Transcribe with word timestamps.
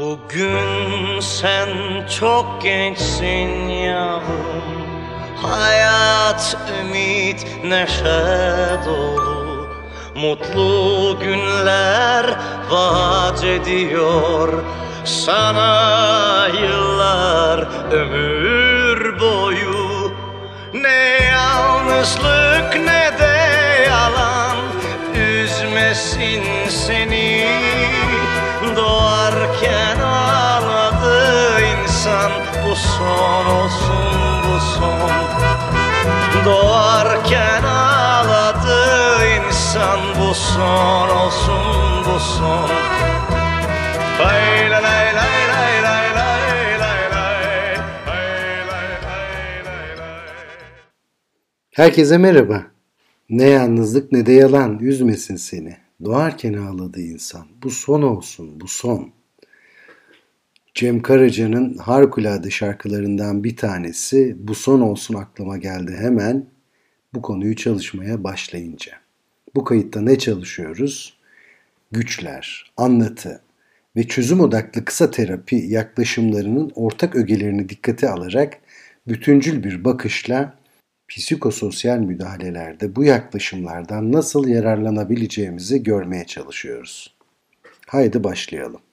Bugün 0.00 1.20
sen 1.20 1.68
çok 2.20 2.62
gençsin 2.62 3.68
yavrum. 3.68 4.86
Hayat, 5.42 6.56
ümit, 6.80 7.46
neşe 7.64 8.80
dolu. 8.86 9.68
Mutlu 10.16 11.18
günler 11.20 12.26
vaat 12.70 13.44
ediyor. 13.44 14.52
Sana 15.04 16.48
yıllar 16.62 17.58
ömür 17.92 19.20
boyu. 19.20 20.12
Ne 20.74 21.24
yalnızlık 21.32 22.76
ne 22.76 23.18
de 23.18 23.36
yalan. 23.88 24.56
Üzmesin 25.14 26.55
son 32.98 33.46
olsun 33.46 34.42
bu 34.46 34.60
son 34.60 35.10
Doğarken 36.44 37.62
ağladı 37.62 39.26
insan 39.38 40.00
bu 40.20 40.34
son 40.34 41.08
olsun 41.08 42.04
bu 42.06 42.20
son 42.20 42.70
Herkese 51.76 52.18
merhaba. 52.18 52.66
Ne 53.30 53.48
yalnızlık 53.48 54.12
ne 54.12 54.26
de 54.26 54.32
yalan 54.32 54.78
üzmesin 54.78 55.36
seni. 55.36 55.76
Doğarken 56.04 56.52
ağladı 56.52 57.00
insan. 57.00 57.46
Bu 57.62 57.70
son 57.70 58.02
olsun, 58.02 58.60
bu 58.60 58.68
son. 58.68 59.15
Cem 60.76 61.02
Karaca'nın 61.02 61.78
harikulade 61.78 62.50
şarkılarından 62.50 63.44
bir 63.44 63.56
tanesi 63.56 64.36
bu 64.38 64.54
son 64.54 64.80
olsun 64.80 65.14
aklıma 65.14 65.56
geldi 65.56 65.96
hemen 65.98 66.46
bu 67.14 67.22
konuyu 67.22 67.56
çalışmaya 67.56 68.24
başlayınca. 68.24 68.92
Bu 69.54 69.64
kayıtta 69.64 70.00
ne 70.00 70.18
çalışıyoruz? 70.18 71.18
Güçler, 71.92 72.72
anlatı 72.76 73.42
ve 73.96 74.08
çözüm 74.08 74.40
odaklı 74.40 74.84
kısa 74.84 75.10
terapi 75.10 75.56
yaklaşımlarının 75.56 76.72
ortak 76.74 77.16
ögelerini 77.16 77.68
dikkate 77.68 78.08
alarak 78.08 78.58
bütüncül 79.08 79.64
bir 79.64 79.84
bakışla 79.84 80.58
psikososyal 81.08 81.98
müdahalelerde 81.98 82.96
bu 82.96 83.04
yaklaşımlardan 83.04 84.12
nasıl 84.12 84.48
yararlanabileceğimizi 84.48 85.82
görmeye 85.82 86.24
çalışıyoruz. 86.24 87.14
Haydi 87.86 88.24
başlayalım. 88.24 88.85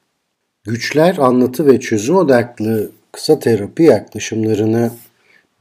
Güçler, 0.67 1.17
anlatı 1.17 1.65
ve 1.65 1.79
çözüm 1.79 2.15
odaklı 2.15 2.91
kısa 3.11 3.39
terapi 3.39 3.83
yaklaşımlarını 3.83 4.91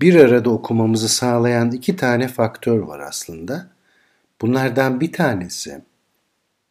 bir 0.01 0.15
arada 0.15 0.51
okumamızı 0.51 1.09
sağlayan 1.09 1.71
iki 1.71 1.97
tane 1.97 2.29
faktör 2.29 2.79
var 2.79 3.01
aslında. 3.01 3.67
Bunlardan 4.41 5.01
bir 5.01 5.13
tanesi 5.13 5.81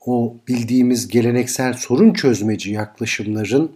o 0.05 0.35
bildiğimiz 0.47 1.07
geleneksel 1.07 1.73
sorun 1.73 2.13
çözmeci 2.13 2.71
yaklaşımların 2.71 3.71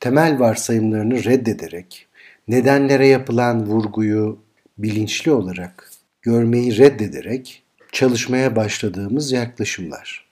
temel 0.00 0.40
varsayımlarını 0.40 1.24
reddederek 1.24 2.06
nedenlere 2.48 3.06
yapılan 3.06 3.66
vurguyu 3.66 4.38
bilinçli 4.78 5.32
olarak 5.32 5.90
görmeyi 6.22 6.78
reddederek 6.78 7.62
çalışmaya 7.92 8.56
başladığımız 8.56 9.32
yaklaşımlar. 9.32 10.25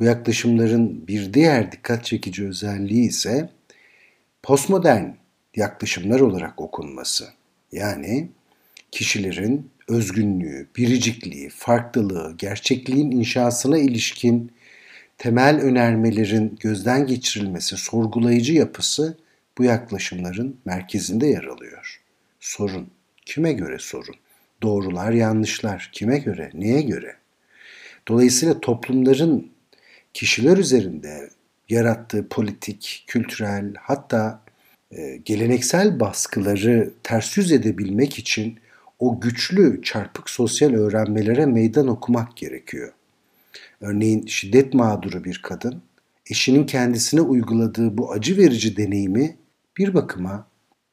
Bu 0.00 0.04
yaklaşımların 0.04 1.06
bir 1.08 1.34
diğer 1.34 1.72
dikkat 1.72 2.04
çekici 2.04 2.48
özelliği 2.48 3.08
ise 3.08 3.50
postmodern 4.42 5.04
yaklaşımlar 5.56 6.20
olarak 6.20 6.60
okunması. 6.60 7.28
Yani 7.72 8.28
kişilerin 8.90 9.70
özgünlüğü, 9.88 10.68
biricikliği, 10.76 11.48
farklılığı, 11.48 12.34
gerçekliğin 12.38 13.10
inşasına 13.10 13.78
ilişkin 13.78 14.52
temel 15.18 15.60
önermelerin 15.60 16.58
gözden 16.60 17.06
geçirilmesi, 17.06 17.76
sorgulayıcı 17.76 18.54
yapısı 18.54 19.18
bu 19.58 19.64
yaklaşımların 19.64 20.56
merkezinde 20.64 21.26
yer 21.26 21.44
alıyor. 21.44 22.00
Sorun. 22.40 22.88
Kime 23.26 23.52
göre 23.52 23.78
sorun? 23.78 24.14
Doğrular, 24.62 25.12
yanlışlar. 25.12 25.90
Kime 25.92 26.18
göre? 26.18 26.50
Neye 26.54 26.82
göre? 26.82 27.16
Dolayısıyla 28.08 28.60
toplumların 28.60 29.53
kişiler 30.14 30.56
üzerinde 30.56 31.30
yarattığı 31.68 32.28
politik, 32.28 33.04
kültürel 33.06 33.74
hatta 33.80 34.42
e, 34.90 35.16
geleneksel 35.16 36.00
baskıları 36.00 36.90
ters 37.02 37.36
yüz 37.36 37.52
edebilmek 37.52 38.18
için 38.18 38.58
o 38.98 39.20
güçlü 39.20 39.82
çarpık 39.82 40.30
sosyal 40.30 40.74
öğrenmelere 40.74 41.46
meydan 41.46 41.88
okumak 41.88 42.36
gerekiyor. 42.36 42.92
Örneğin 43.80 44.26
şiddet 44.26 44.74
mağduru 44.74 45.24
bir 45.24 45.40
kadın 45.42 45.82
eşinin 46.30 46.66
kendisine 46.66 47.20
uyguladığı 47.20 47.98
bu 47.98 48.12
acı 48.12 48.36
verici 48.36 48.76
deneyimi 48.76 49.36
bir 49.78 49.94
bakıma 49.94 50.46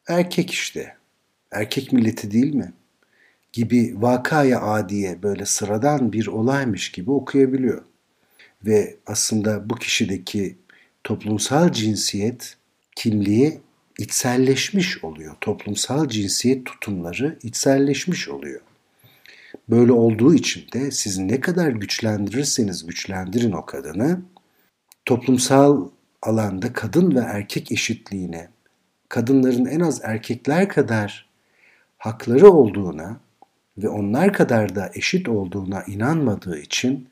erkek 0.08 0.52
işte, 0.52 0.96
erkek 1.52 1.94
milleti 1.94 2.32
değil 2.32 2.54
mi? 2.54 2.74
gibi 3.54 3.94
vakaya 3.98 4.62
adiye 4.62 5.24
böyle 5.24 5.46
sıradan 5.46 6.14
bir 6.14 6.28
olaymış 6.28 6.92
gibi 6.92 7.12
okuyabiliyor. 7.12 7.82
Ve 8.66 8.98
aslında 9.08 9.70
bu 9.70 9.76
kişideki 9.76 10.58
toplumsal 11.04 11.72
cinsiyet 11.72 12.58
kimliği 12.96 13.60
içselleşmiş 13.98 15.04
oluyor. 15.04 15.36
Toplumsal 15.42 16.10
cinsiyet 16.10 16.66
tutumları 16.66 17.40
içselleşmiş 17.44 18.30
oluyor. 18.30 18.62
Böyle 19.70 19.92
olduğu 19.92 20.34
için 20.34 20.64
de 20.74 20.92
siz 20.92 21.18
ne 21.18 21.40
kadar 21.40 21.70
güçlendirirseniz 21.70 22.88
güçlendirin 22.88 23.52
o 23.52 23.66
kadını, 23.66 24.22
toplumsal 25.06 25.90
alanda 26.22 26.74
kadın 26.74 27.16
ve 27.16 27.20
erkek 27.20 27.72
eşitliğine, 27.72 28.50
kadınların 29.10 29.66
en 29.66 29.80
az 29.80 30.02
erkekler 30.04 30.70
kadar 30.70 31.30
hakları 31.98 32.50
olduğuna 32.50 33.20
ve 33.78 33.90
onlar 33.90 34.34
kadar 34.34 34.76
da 34.76 34.92
eşit 34.94 35.30
olduğuna 35.30 35.84
inanmadığı 35.84 36.60
için 36.60 37.08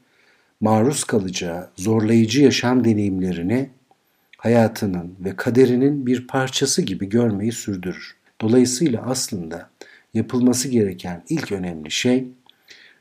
maruz 0.61 1.03
kalacağı 1.03 1.69
zorlayıcı 1.75 2.43
yaşam 2.43 2.83
deneyimlerini 2.83 3.69
hayatının 4.37 5.15
ve 5.19 5.35
kaderinin 5.35 6.05
bir 6.05 6.27
parçası 6.27 6.81
gibi 6.81 7.09
görmeyi 7.09 7.51
sürdürür. 7.51 8.15
Dolayısıyla 8.41 9.03
aslında 9.05 9.69
yapılması 10.13 10.69
gereken 10.69 11.23
ilk 11.29 11.51
önemli 11.51 11.91
şey 11.91 12.27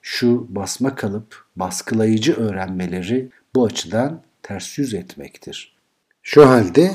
şu 0.03 0.47
basma 0.49 0.95
kalıp 0.95 1.45
baskılayıcı 1.57 2.35
öğrenmeleri 2.35 3.29
bu 3.55 3.65
açıdan 3.65 4.23
ters 4.43 4.79
yüz 4.79 4.95
etmektir. 4.95 5.77
Şu 6.23 6.49
halde 6.49 6.93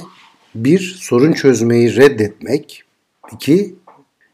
bir 0.55 0.79
sorun 0.79 1.33
çözmeyi 1.33 1.95
reddetmek, 1.95 2.83
iki 3.33 3.75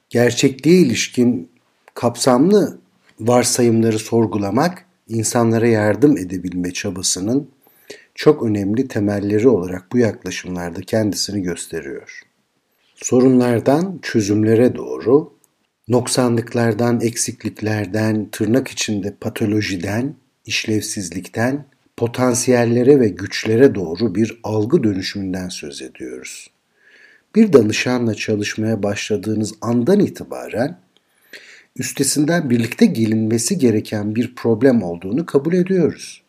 gerçekliğe 0.10 0.82
ilişkin 0.82 1.50
kapsamlı 1.94 2.80
varsayımları 3.20 4.00
sorgulamak 4.00 4.86
insanlara 5.10 5.68
yardım 5.68 6.18
edebilme 6.18 6.72
çabasının 6.72 7.50
çok 8.16 8.44
önemli 8.44 8.88
temelleri 8.88 9.48
olarak 9.48 9.92
bu 9.92 9.98
yaklaşımlarda 9.98 10.82
kendisini 10.82 11.42
gösteriyor. 11.42 12.22
Sorunlardan 12.96 14.00
çözümlere 14.02 14.76
doğru, 14.76 15.34
noksanlıklardan, 15.88 17.02
eksikliklerden, 17.02 18.30
tırnak 18.32 18.68
içinde 18.68 19.16
patolojiden, 19.22 20.16
işlevsizlikten, 20.46 21.66
potansiyellere 21.98 23.00
ve 23.00 23.10
güçlere 23.10 23.76
doğru 23.76 24.16
bir 24.16 24.40
algı 24.44 24.84
dönüşümünden 24.84 25.50
söz 25.50 25.82
ediyoruz. 25.82 26.50
Bir 27.36 27.54
danışanla 27.54 28.16
çalışmaya 28.16 28.84
başladığınız 28.84 29.54
andan 29.62 30.00
itibaren 30.00 30.80
üstesinden 31.76 32.50
birlikte 32.50 32.86
gelinmesi 32.86 33.58
gereken 33.58 34.16
bir 34.16 34.36
problem 34.36 34.84
olduğunu 34.84 35.26
kabul 35.26 35.54
ediyoruz. 35.54 36.24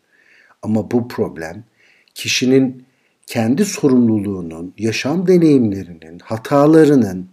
Ama 0.61 0.91
bu 0.91 1.07
problem 1.07 1.63
kişinin 2.15 2.83
kendi 3.27 3.65
sorumluluğunun, 3.65 4.73
yaşam 4.77 5.27
deneyimlerinin, 5.27 6.19
hatalarının 6.19 7.29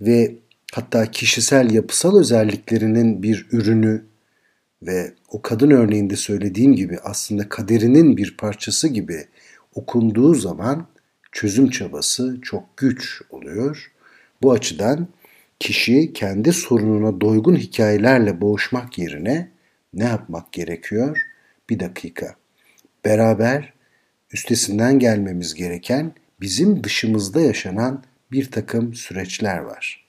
ve 0.00 0.34
hatta 0.72 1.10
kişisel 1.10 1.70
yapısal 1.70 2.18
özelliklerinin 2.18 3.22
bir 3.22 3.46
ürünü 3.52 4.04
ve 4.82 5.12
o 5.28 5.42
kadın 5.42 5.70
örneğinde 5.70 6.16
söylediğim 6.16 6.76
gibi 6.76 6.98
aslında 7.02 7.48
kaderinin 7.48 8.16
bir 8.16 8.36
parçası 8.36 8.88
gibi 8.88 9.24
okunduğu 9.74 10.34
zaman 10.34 10.86
çözüm 11.32 11.70
çabası 11.70 12.38
çok 12.42 12.76
güç 12.76 13.22
oluyor. 13.30 13.92
Bu 14.42 14.52
açıdan 14.52 15.08
kişi 15.60 16.12
kendi 16.12 16.52
sorununa 16.52 17.20
doygun 17.20 17.56
hikayelerle 17.56 18.40
boğuşmak 18.40 18.98
yerine 18.98 19.50
ne 19.94 20.04
yapmak 20.04 20.52
gerekiyor? 20.52 21.18
Bir 21.70 21.80
dakika. 21.80 22.34
Beraber 23.04 23.72
üstesinden 24.32 24.98
gelmemiz 24.98 25.54
gereken 25.54 26.12
bizim 26.40 26.84
dışımızda 26.84 27.40
yaşanan 27.40 28.04
bir 28.32 28.50
takım 28.50 28.94
süreçler 28.94 29.58
var. 29.58 30.04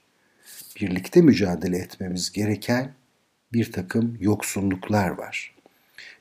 Birlikte 0.81 1.21
mücadele 1.21 1.77
etmemiz 1.77 2.31
gereken 2.31 2.93
bir 3.53 3.71
takım 3.71 4.17
yoksunluklar 4.19 5.09
var. 5.09 5.55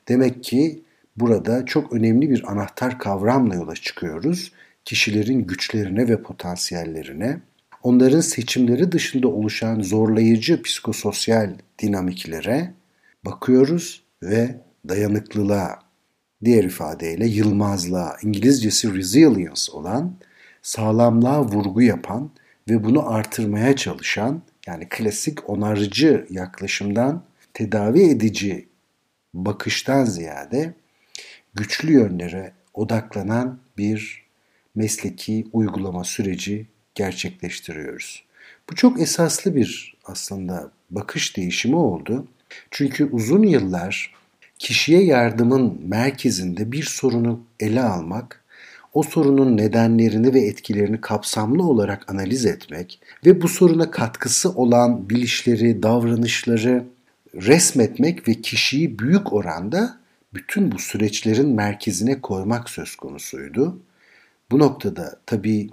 Demek 0.07 0.43
ki 0.43 0.83
burada 1.17 1.65
çok 1.65 1.93
önemli 1.93 2.29
bir 2.29 2.51
anahtar 2.51 2.99
kavramla 2.99 3.55
yola 3.55 3.75
çıkıyoruz. 3.75 4.51
Kişilerin 4.85 5.47
güçlerine 5.47 6.07
ve 6.07 6.21
potansiyellerine, 6.21 7.39
onların 7.83 8.21
seçimleri 8.21 8.91
dışında 8.91 9.27
oluşan 9.27 9.81
zorlayıcı 9.81 10.61
psikososyal 10.61 11.55
dinamiklere 11.79 12.73
bakıyoruz 13.25 14.03
ve 14.23 14.55
dayanıklılığa, 14.89 15.79
diğer 16.45 16.63
ifadeyle 16.63 17.27
yılmazlığa, 17.27 18.17
İngilizcesi 18.23 18.93
resilience 18.93 19.71
olan, 19.71 20.15
sağlamlığa 20.61 21.43
vurgu 21.43 21.81
yapan 21.81 22.31
ve 22.69 22.83
bunu 22.83 23.09
artırmaya 23.09 23.75
çalışan, 23.75 24.41
yani 24.67 24.87
klasik 24.89 25.49
onarıcı 25.49 26.27
yaklaşımdan 26.29 27.23
tedavi 27.53 28.01
edici 28.01 28.67
bakıştan 29.33 30.05
ziyade 30.05 30.73
güçlü 31.53 31.93
yönlere 31.93 32.53
odaklanan 32.73 33.59
bir 33.77 34.25
mesleki 34.75 35.47
uygulama 35.53 36.03
süreci 36.03 36.67
gerçekleştiriyoruz. 36.99 38.23
Bu 38.69 38.75
çok 38.75 39.01
esaslı 39.01 39.55
bir 39.55 39.95
aslında 40.05 40.71
bakış 40.91 41.37
değişimi 41.37 41.75
oldu. 41.75 42.27
Çünkü 42.71 43.09
uzun 43.11 43.43
yıllar 43.43 44.13
kişiye 44.59 45.03
yardımın 45.03 45.81
merkezinde 45.87 46.71
bir 46.71 46.83
sorunu 46.83 47.43
ele 47.59 47.81
almak, 47.81 48.43
o 48.93 49.03
sorunun 49.03 49.57
nedenlerini 49.57 50.33
ve 50.33 50.39
etkilerini 50.39 51.01
kapsamlı 51.01 51.63
olarak 51.63 52.11
analiz 52.11 52.45
etmek 52.45 52.99
ve 53.25 53.41
bu 53.41 53.47
soruna 53.47 53.91
katkısı 53.91 54.49
olan 54.49 55.09
bilişleri, 55.09 55.83
davranışları 55.83 56.85
resmetmek 57.35 58.27
ve 58.27 58.33
kişiyi 58.33 58.99
büyük 58.99 59.33
oranda 59.33 59.99
bütün 60.33 60.71
bu 60.71 60.79
süreçlerin 60.79 61.49
merkezine 61.49 62.21
koymak 62.21 62.69
söz 62.69 62.95
konusuydu. 62.95 63.79
Bu 64.51 64.59
noktada 64.59 65.19
tabii 65.25 65.69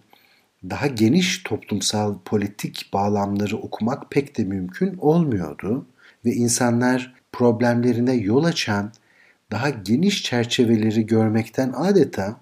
daha 0.71 0.87
geniş 0.87 1.43
toplumsal 1.43 2.19
politik 2.25 2.91
bağlamları 2.93 3.57
okumak 3.57 4.11
pek 4.11 4.39
de 4.39 4.45
mümkün 4.45 4.97
olmuyordu 4.99 5.87
ve 6.25 6.33
insanlar 6.33 7.15
problemlerine 7.33 8.15
yol 8.15 8.45
açan 8.45 8.93
daha 9.51 9.71
geniş 9.71 10.23
çerçeveleri 10.23 11.07
görmekten 11.07 11.73
adeta 11.77 12.41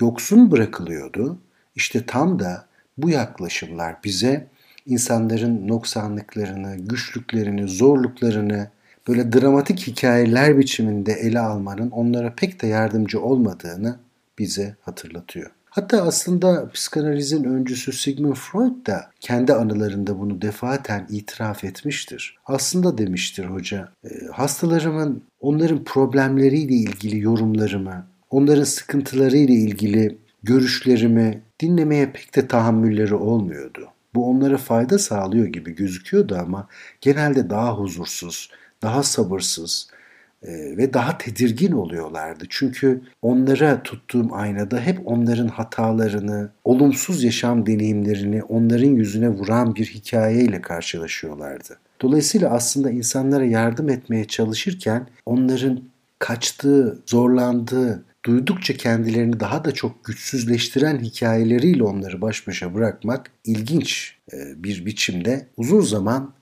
yoksun 0.00 0.50
bırakılıyordu. 0.50 1.38
İşte 1.74 2.06
tam 2.06 2.38
da 2.38 2.66
bu 2.98 3.10
yaklaşımlar 3.10 3.96
bize 4.04 4.48
insanların 4.86 5.68
noksanlıklarını, 5.68 6.76
güçlüklerini, 6.76 7.68
zorluklarını 7.68 8.70
böyle 9.08 9.32
dramatik 9.32 9.86
hikayeler 9.86 10.58
biçiminde 10.58 11.12
ele 11.12 11.40
almanın 11.40 11.90
onlara 11.90 12.34
pek 12.34 12.62
de 12.62 12.66
yardımcı 12.66 13.20
olmadığını 13.20 13.96
bize 14.38 14.76
hatırlatıyor. 14.80 15.50
Hatta 15.74 16.02
aslında 16.02 16.70
psikanalizin 16.70 17.44
öncüsü 17.44 17.92
Sigmund 17.92 18.34
Freud 18.34 18.86
da 18.86 19.10
kendi 19.20 19.52
anılarında 19.52 20.18
bunu 20.18 20.42
defaten 20.42 21.06
itiraf 21.10 21.64
etmiştir. 21.64 22.38
Aslında 22.46 22.98
demiştir 22.98 23.44
hoca, 23.44 23.92
e, 24.04 24.08
hastalarımın 24.32 25.22
onların 25.40 25.84
problemleriyle 25.84 26.74
ilgili 26.74 27.18
yorumlarımı, 27.18 28.06
onların 28.30 28.64
sıkıntılarıyla 28.64 29.54
ilgili 29.54 30.18
görüşlerimi 30.42 31.42
dinlemeye 31.60 32.12
pek 32.12 32.36
de 32.36 32.46
tahammülleri 32.46 33.14
olmuyordu. 33.14 33.88
Bu 34.14 34.30
onlara 34.30 34.58
fayda 34.58 34.98
sağlıyor 34.98 35.46
gibi 35.46 35.74
gözüküyordu 35.74 36.36
ama 36.36 36.68
genelde 37.00 37.50
daha 37.50 37.78
huzursuz, 37.78 38.50
daha 38.82 39.02
sabırsız, 39.02 39.88
ee, 39.90 40.01
ve 40.48 40.94
daha 40.94 41.18
tedirgin 41.18 41.72
oluyorlardı. 41.72 42.44
Çünkü 42.48 43.02
onlara 43.22 43.82
tuttuğum 43.82 44.28
aynada 44.32 44.80
hep 44.80 45.00
onların 45.04 45.48
hatalarını, 45.48 46.50
olumsuz 46.64 47.24
yaşam 47.24 47.66
deneyimlerini 47.66 48.42
onların 48.42 48.90
yüzüne 48.90 49.28
vuran 49.28 49.74
bir 49.74 49.86
hikayeyle 49.86 50.60
karşılaşıyorlardı. 50.60 51.78
Dolayısıyla 52.00 52.50
aslında 52.50 52.90
insanlara 52.90 53.44
yardım 53.44 53.88
etmeye 53.88 54.24
çalışırken 54.24 55.06
onların 55.26 55.80
kaçtığı, 56.18 56.98
zorlandığı, 57.06 58.04
duydukça 58.24 58.74
kendilerini 58.74 59.40
daha 59.40 59.64
da 59.64 59.72
çok 59.72 60.04
güçsüzleştiren 60.04 60.98
hikayeleriyle 60.98 61.82
onları 61.82 62.20
baş 62.20 62.46
başa 62.46 62.74
bırakmak 62.74 63.30
ilginç 63.44 64.16
e, 64.32 64.36
bir 64.64 64.86
biçimde 64.86 65.46
uzun 65.56 65.80
zaman 65.80 66.32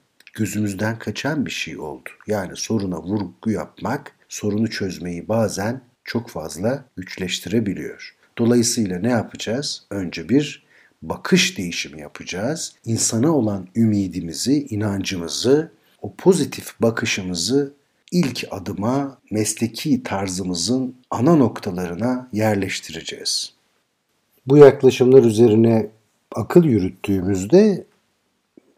gözümüzden 0.40 0.98
kaçan 0.98 1.46
bir 1.46 1.50
şey 1.50 1.78
oldu. 1.78 2.08
Yani 2.26 2.56
soruna 2.56 3.02
vurgu 3.02 3.50
yapmak, 3.50 4.12
sorunu 4.28 4.70
çözmeyi 4.70 5.28
bazen 5.28 5.80
çok 6.04 6.30
fazla 6.30 6.84
güçleştirebiliyor. 6.96 8.16
Dolayısıyla 8.38 8.98
ne 8.98 9.08
yapacağız? 9.08 9.82
Önce 9.90 10.28
bir 10.28 10.66
bakış 11.02 11.58
değişimi 11.58 12.00
yapacağız. 12.00 12.74
İnsana 12.84 13.36
olan 13.36 13.66
ümidimizi, 13.76 14.66
inancımızı, 14.70 15.72
o 16.02 16.14
pozitif 16.14 16.80
bakışımızı 16.80 17.72
ilk 18.12 18.44
adıma 18.50 19.18
mesleki 19.30 20.02
tarzımızın 20.02 20.94
ana 21.10 21.36
noktalarına 21.36 22.28
yerleştireceğiz. 22.32 23.52
Bu 24.46 24.56
yaklaşımlar 24.56 25.24
üzerine 25.24 25.90
akıl 26.36 26.64
yürüttüğümüzde 26.64 27.84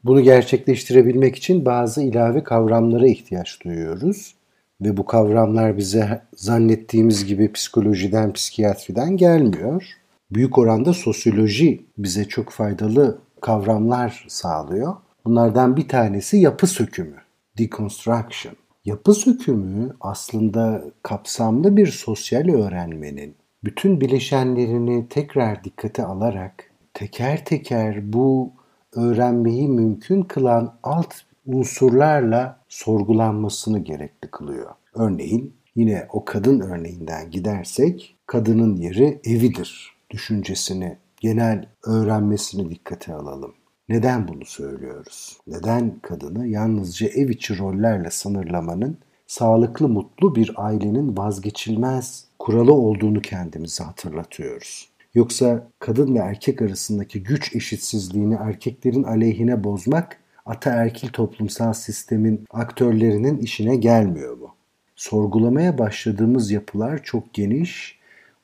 bunu 0.04 0.20
gerçekleştirebilmek 0.20 1.36
için 1.36 1.64
bazı 1.64 2.02
ilave 2.02 2.44
kavramlara 2.44 3.06
ihtiyaç 3.06 3.64
duyuyoruz. 3.64 4.34
Ve 4.80 4.96
bu 4.96 5.06
kavramlar 5.06 5.76
bize 5.76 6.22
zannettiğimiz 6.34 7.24
gibi 7.26 7.52
psikolojiden, 7.52 8.32
psikiyatriden 8.32 9.16
gelmiyor. 9.16 9.84
Büyük 10.30 10.58
oranda 10.58 10.92
sosyoloji 10.92 11.86
bize 11.98 12.24
çok 12.24 12.50
faydalı 12.50 13.18
kavramlar 13.40 14.24
sağlıyor. 14.28 14.94
Bunlardan 15.24 15.76
bir 15.76 15.88
tanesi 15.88 16.36
yapı 16.36 16.66
sökümü, 16.66 17.16
deconstruction. 17.58 18.56
Yapı 18.84 19.14
sökümü 19.14 19.96
aslında 20.00 20.84
kapsamlı 21.02 21.76
bir 21.76 21.86
sosyal 21.86 22.48
öğrenmenin 22.48 23.34
bütün 23.64 24.00
bileşenlerini 24.00 25.08
tekrar 25.08 25.64
dikkate 25.64 26.04
alarak 26.04 26.70
teker 26.94 27.44
teker 27.44 28.12
bu 28.12 28.52
öğrenmeyi 28.96 29.68
mümkün 29.68 30.22
kılan 30.22 30.74
alt 30.82 31.14
unsurlarla 31.46 32.60
sorgulanmasını 32.68 33.78
gerekli 33.78 34.28
kılıyor. 34.28 34.70
Örneğin 34.94 35.54
yine 35.74 36.06
o 36.12 36.24
kadın 36.24 36.60
örneğinden 36.60 37.30
gidersek 37.30 38.16
kadının 38.26 38.76
yeri 38.76 39.20
evidir 39.24 39.92
düşüncesini, 40.10 40.96
genel 41.20 41.68
öğrenmesini 41.86 42.70
dikkate 42.70 43.14
alalım. 43.14 43.54
Neden 43.88 44.28
bunu 44.28 44.44
söylüyoruz? 44.44 45.38
Neden 45.46 45.98
kadını 46.02 46.46
yalnızca 46.46 47.06
ev 47.06 47.28
içi 47.28 47.58
rollerle 47.58 48.10
sınırlamanın 48.10 48.98
sağlıklı 49.26 49.88
mutlu 49.88 50.34
bir 50.34 50.52
ailenin 50.56 51.16
vazgeçilmez 51.16 52.24
kuralı 52.38 52.72
olduğunu 52.72 53.20
kendimize 53.20 53.84
hatırlatıyoruz? 53.84 54.91
Yoksa 55.14 55.68
kadın 55.78 56.14
ve 56.14 56.18
erkek 56.18 56.62
arasındaki 56.62 57.22
güç 57.22 57.56
eşitsizliğini 57.56 58.34
erkeklerin 58.34 59.02
aleyhine 59.02 59.64
bozmak 59.64 60.16
ataerkil 60.46 61.08
toplumsal 61.08 61.72
sistemin 61.72 62.44
aktörlerinin 62.50 63.38
işine 63.38 63.76
gelmiyor 63.76 64.36
mu? 64.36 64.54
Sorgulamaya 64.96 65.78
başladığımız 65.78 66.50
yapılar 66.50 67.02
çok 67.02 67.34
geniş, 67.34 67.98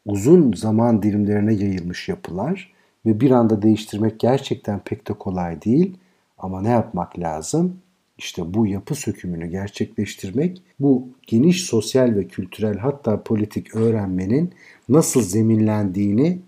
uzun 0.07 0.53
zaman 0.53 1.03
dilimlerine 1.03 1.55
yayılmış 1.55 2.09
yapılar 2.09 2.73
ve 3.07 3.21
bir 3.21 3.31
anda 3.31 3.63
değiştirmek 3.63 4.21
gerçekten 4.21 4.79
pek 4.79 5.09
de 5.09 5.13
kolay 5.13 5.63
değil. 5.63 5.97
Ama 6.39 6.63
ne 6.63 6.69
yapmak 6.69 7.19
lazım? 7.19 7.77
İşte 8.19 8.55
bu 8.55 8.67
yapı 8.67 8.95
sökümünü 8.95 9.47
gerçekleştirmek, 9.47 10.63
bu 10.81 11.09
geniş 11.27 11.65
sosyal 11.65 12.15
ve 12.15 12.29
kültürel 12.29 12.79
hatta 12.79 13.23
politik 13.23 13.77
öğrenmenin 13.77 14.53
nasıl 14.89 15.23
zeminlendiğini 15.23 16.39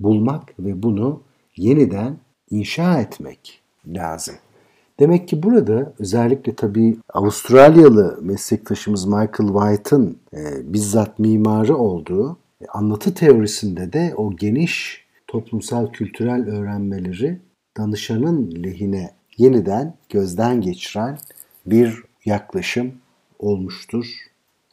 bulmak 0.00 0.54
ve 0.58 0.82
bunu 0.82 1.20
yeniden 1.56 2.16
inşa 2.50 3.00
etmek 3.00 3.60
lazım. 3.86 4.34
Demek 5.00 5.28
ki 5.28 5.42
burada 5.42 5.92
özellikle 5.98 6.54
tabii 6.54 6.96
Avustralyalı 7.14 8.18
meslektaşımız 8.22 9.04
Michael 9.04 9.30
White'ın 9.30 10.16
e, 10.34 10.72
bizzat 10.72 11.18
mimarı 11.18 11.76
olduğu 11.76 12.36
e, 12.60 12.66
anlatı 12.66 13.14
teorisinde 13.14 13.92
de 13.92 14.14
o 14.16 14.36
geniş 14.36 15.04
toplumsal 15.26 15.92
kültürel 15.92 16.48
öğrenmeleri 16.48 17.38
danışanın 17.76 18.64
lehine 18.64 19.10
yeniden 19.36 19.94
gözden 20.08 20.60
geçiren 20.60 21.18
bir 21.66 22.02
yaklaşım 22.24 22.92
olmuştur. 23.38 24.06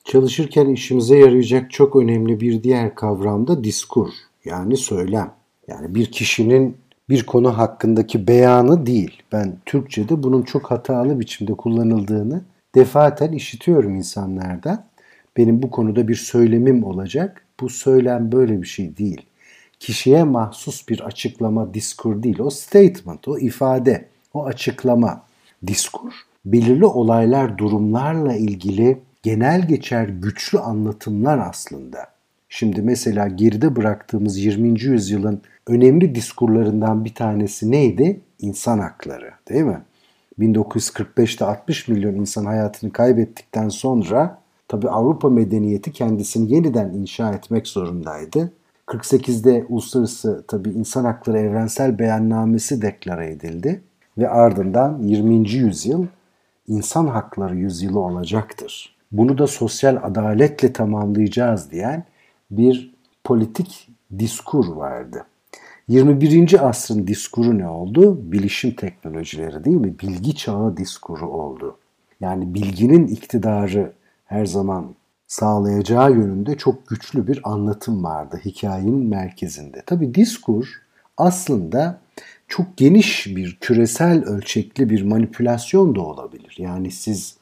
Çalışırken 0.03 0.69
işimize 0.69 1.17
yarayacak 1.17 1.71
çok 1.71 1.95
önemli 1.95 2.39
bir 2.39 2.63
diğer 2.63 2.95
kavram 2.95 3.47
da 3.47 3.63
diskur 3.63 4.09
yani 4.45 4.77
söylem. 4.77 5.31
Yani 5.67 5.95
bir 5.95 6.11
kişinin 6.11 6.77
bir 7.09 7.25
konu 7.25 7.57
hakkındaki 7.57 8.27
beyanı 8.27 8.85
değil. 8.85 9.23
Ben 9.31 9.57
Türkçe'de 9.65 10.23
bunun 10.23 10.41
çok 10.41 10.71
hatalı 10.71 11.19
biçimde 11.19 11.53
kullanıldığını 11.53 12.41
defaten 12.75 13.31
işitiyorum 13.31 13.95
insanlardan. 13.95 14.85
Benim 15.37 15.63
bu 15.63 15.71
konuda 15.71 16.07
bir 16.07 16.15
söylemim 16.15 16.83
olacak. 16.83 17.45
Bu 17.59 17.69
söylem 17.69 18.31
böyle 18.31 18.61
bir 18.61 18.67
şey 18.67 18.97
değil. 18.97 19.21
Kişiye 19.79 20.23
mahsus 20.23 20.89
bir 20.89 20.99
açıklama, 20.99 21.73
diskur 21.73 22.23
değil. 22.23 22.39
O 22.39 22.49
statement, 22.49 23.27
o 23.27 23.37
ifade, 23.39 24.09
o 24.33 24.45
açıklama, 24.45 25.23
diskur. 25.67 26.13
Belirli 26.45 26.85
olaylar, 26.85 27.57
durumlarla 27.57 28.35
ilgili 28.35 29.01
genel 29.23 29.67
geçer 29.67 30.07
güçlü 30.07 30.59
anlatımlar 30.59 31.37
aslında. 31.49 32.14
Şimdi 32.57 32.81
mesela 32.81 33.27
geride 33.27 33.75
bıraktığımız 33.75 34.37
20. 34.37 34.81
yüzyılın 34.81 35.41
önemli 35.67 36.15
diskurlarından 36.15 37.05
bir 37.05 37.13
tanesi 37.13 37.71
neydi? 37.71 38.21
İnsan 38.39 38.79
hakları 38.79 39.31
değil 39.49 39.63
mi? 39.63 39.81
1945'te 40.39 41.45
60 41.45 41.87
milyon 41.87 42.13
insan 42.13 42.45
hayatını 42.45 42.91
kaybettikten 42.91 43.69
sonra 43.69 44.41
tabi 44.67 44.89
Avrupa 44.89 45.29
medeniyeti 45.29 45.91
kendisini 45.91 46.53
yeniden 46.53 46.89
inşa 46.89 47.33
etmek 47.33 47.67
zorundaydı. 47.67 48.51
48'de 48.87 49.65
uluslararası 49.69 50.43
tabi 50.47 50.69
insan 50.69 51.05
hakları 51.05 51.39
evrensel 51.39 51.99
beyannamesi 51.99 52.81
deklare 52.81 53.31
edildi 53.31 53.81
ve 54.17 54.29
ardından 54.29 54.99
20. 55.03 55.49
yüzyıl 55.49 56.05
insan 56.67 57.07
hakları 57.07 57.55
yüzyılı 57.55 57.99
olacaktır. 57.99 58.95
Bunu 59.11 59.37
da 59.37 59.47
sosyal 59.47 59.99
adaletle 60.03 60.73
tamamlayacağız 60.73 61.71
diyen 61.71 62.05
bir 62.51 62.95
politik 63.23 63.89
diskur 64.19 64.67
vardı. 64.67 65.25
21. 65.87 66.69
asrın 66.69 67.07
diskuru 67.07 67.57
ne 67.57 67.67
oldu? 67.67 68.31
Bilişim 68.31 68.71
teknolojileri 68.71 69.63
değil 69.63 69.77
mi? 69.77 69.99
Bilgi 69.99 70.35
çağı 70.35 70.77
diskuru 70.77 71.27
oldu. 71.27 71.77
Yani 72.21 72.53
bilginin 72.53 73.07
iktidarı 73.07 73.93
her 74.25 74.45
zaman 74.45 74.95
sağlayacağı 75.27 76.11
yönünde 76.11 76.57
çok 76.57 76.87
güçlü 76.87 77.27
bir 77.27 77.39
anlatım 77.43 78.03
vardı 78.03 78.41
hikayenin 78.45 79.05
merkezinde. 79.05 79.83
Tabi 79.85 80.15
diskur 80.15 80.81
aslında 81.17 81.99
çok 82.47 82.77
geniş 82.77 83.27
bir 83.27 83.57
küresel 83.61 84.23
ölçekli 84.23 84.89
bir 84.89 85.01
manipülasyon 85.03 85.95
da 85.95 86.01
olabilir. 86.01 86.55
Yani 86.57 86.91
siz 86.91 87.37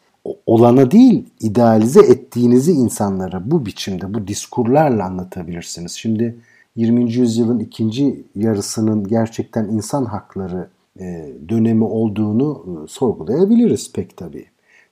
olana 0.45 0.91
değil 0.91 1.25
idealize 1.39 1.99
ettiğinizi 1.99 2.71
insanlara 2.71 3.51
bu 3.51 3.65
biçimde 3.65 4.13
bu 4.13 4.27
diskurlarla 4.27 5.05
anlatabilirsiniz. 5.05 5.91
Şimdi 5.91 6.35
20. 6.75 7.13
yüzyılın 7.13 7.59
ikinci 7.59 8.23
yarısının 8.35 9.07
gerçekten 9.07 9.65
insan 9.65 10.05
hakları 10.05 10.67
e, 10.99 11.29
dönemi 11.49 11.83
olduğunu 11.83 12.65
e, 12.67 12.87
sorgulayabiliriz 12.87 13.91
pek 13.91 14.17
tabii. 14.17 14.45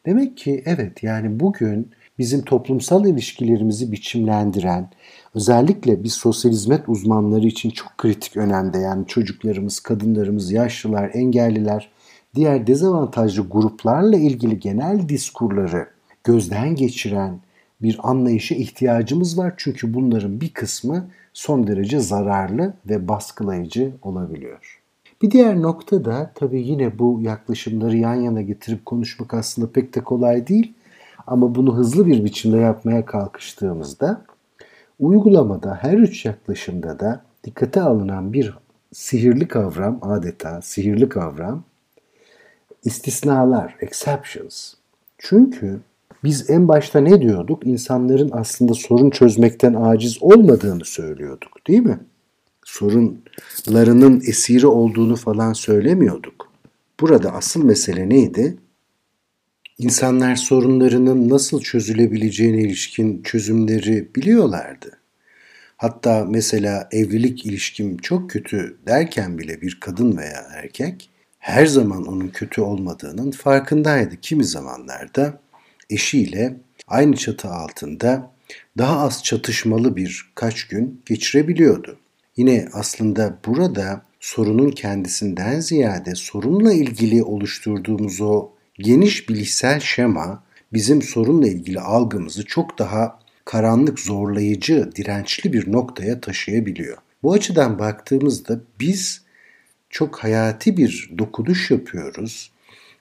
Demek 0.06 0.38
ki 0.38 0.64
evet 0.66 1.04
yani 1.04 1.40
bugün 1.40 1.92
bizim 2.20 2.42
toplumsal 2.42 3.06
ilişkilerimizi 3.06 3.92
biçimlendiren, 3.92 4.90
özellikle 5.36 6.04
biz 6.04 6.14
sosyal 6.14 6.52
hizmet 6.52 6.90
uzmanları 6.90 7.48
için 7.48 7.70
çok 7.70 7.98
kritik 7.98 8.38
önemde 8.38 8.78
yani 8.78 9.08
çocuklarımız, 9.08 9.80
kadınlarımız, 9.80 10.52
yaşlılar, 10.52 11.12
engelliler, 11.14 11.90
diğer 12.36 12.68
dezavantajlı 12.68 13.50
gruplarla 13.50 14.18
ilgili 14.18 14.60
genel 14.60 15.10
diskurları 15.10 15.88
gözden 16.24 16.76
geçiren 16.76 17.40
bir 17.82 18.00
anlayışa 18.04 18.56
ihtiyacımız 18.56 19.38
var. 19.38 19.54
Çünkü 19.58 19.94
bunların 19.94 20.42
bir 20.42 20.50
kısmı 20.50 21.08
son 21.34 21.68
derece 21.68 22.00
zararlı 22.00 22.74
ve 22.90 23.08
baskılayıcı 23.08 23.92
olabiliyor. 24.02 24.82
Bir 25.22 25.32
diğer 25.32 25.62
nokta 25.62 26.06
da 26.06 26.32
tabii 26.36 26.68
yine 26.68 27.00
bu 27.00 27.20
yaklaşımları 27.22 27.98
yan 27.98 28.16
yana 28.16 28.42
getirip 28.42 28.86
konuşmak 28.86 29.34
aslında 29.34 29.72
pek 29.72 29.96
de 29.96 30.04
kolay 30.04 30.48
değil. 30.48 30.74
Ama 31.28 31.56
bunu 31.56 31.76
hızlı 31.76 32.06
bir 32.06 32.24
biçimde 32.26 32.58
yapmaya 32.58 33.06
kalkıştığımızda 33.06 34.22
uygulamada 35.00 35.76
her 35.82 35.98
üç 35.98 36.26
yaklaşımda 36.26 37.00
da 37.00 37.24
dikkate 37.44 37.82
alınan 37.82 38.34
bir 38.34 38.58
sihirli 38.94 39.48
kavram 39.48 40.00
adeta 40.02 40.62
sihirli 40.62 41.10
kavram 41.10 41.64
istisnalar, 42.84 43.76
exceptions. 43.82 44.74
Çünkü 45.18 45.80
biz 46.24 46.50
en 46.50 46.68
başta 46.68 47.00
ne 47.00 47.22
diyorduk? 47.22 47.66
İnsanların 47.66 48.30
aslında 48.34 48.74
sorun 48.74 49.10
çözmekten 49.10 49.74
aciz 49.74 50.24
olmadığını 50.24 50.86
söylüyorduk 50.86 51.68
değil 51.68 51.82
mi? 51.82 52.00
Sorunlarının 52.66 54.22
esiri 54.28 54.68
olduğunu 54.68 55.16
falan 55.16 55.54
söylemiyorduk. 55.54 56.52
Burada 57.00 57.34
asıl 57.34 57.64
mesele 57.64 58.10
neydi? 58.10 58.58
İnsanlar 59.78 60.36
sorunlarının 60.36 61.30
nasıl 61.30 61.62
çözülebileceğine 61.62 62.62
ilişkin 62.62 63.24
çözümleri 63.24 64.10
biliyorlardı. 64.16 64.98
Hatta 65.78 66.26
mesela 66.30 66.90
evlilik 66.92 67.46
ilişkim 67.46 67.98
çok 67.98 68.30
kötü 68.30 68.78
derken 68.88 69.38
bile 69.38 69.62
bir 69.62 69.78
kadın 69.80 70.18
veya 70.18 70.48
erkek 70.54 71.11
her 71.42 71.66
zaman 71.66 72.06
onun 72.06 72.28
kötü 72.28 72.62
olmadığının 72.62 73.32
farkındaydı. 73.32 74.16
Kimi 74.22 74.46
zamanlarda 74.46 75.40
eşiyle 75.90 76.58
aynı 76.88 77.16
çatı 77.16 77.50
altında 77.50 78.32
daha 78.78 79.00
az 79.00 79.24
çatışmalı 79.24 79.96
bir 79.96 80.32
kaç 80.36 80.68
gün 80.68 81.02
geçirebiliyordu. 81.06 82.00
Yine 82.38 82.68
aslında 82.74 83.38
burada 83.46 84.02
sorunun 84.20 84.72
kendisinden 84.72 85.60
ziyade 85.60 86.16
sorunla 86.16 86.74
ilgili 86.74 87.24
oluşturduğumuz 87.24 88.22
o 88.22 88.50
geniş 88.80 89.30
bilişsel 89.30 89.80
şema 89.80 90.44
bizim 90.74 91.02
sorunla 91.02 91.48
ilgili 91.48 91.80
algımızı 91.80 92.46
çok 92.46 92.80
daha 92.80 93.20
karanlık, 93.46 94.00
zorlayıcı, 94.00 94.90
dirençli 94.96 95.54
bir 95.54 95.72
noktaya 95.72 96.22
taşıyabiliyor. 96.22 96.98
Bu 97.24 97.34
açıdan 97.34 97.80
baktığımızda 97.80 98.60
biz 98.80 99.21
çok 99.92 100.24
hayati 100.24 100.78
bir 100.78 101.12
dokunuş 101.18 101.72
yapıyoruz 101.72 102.52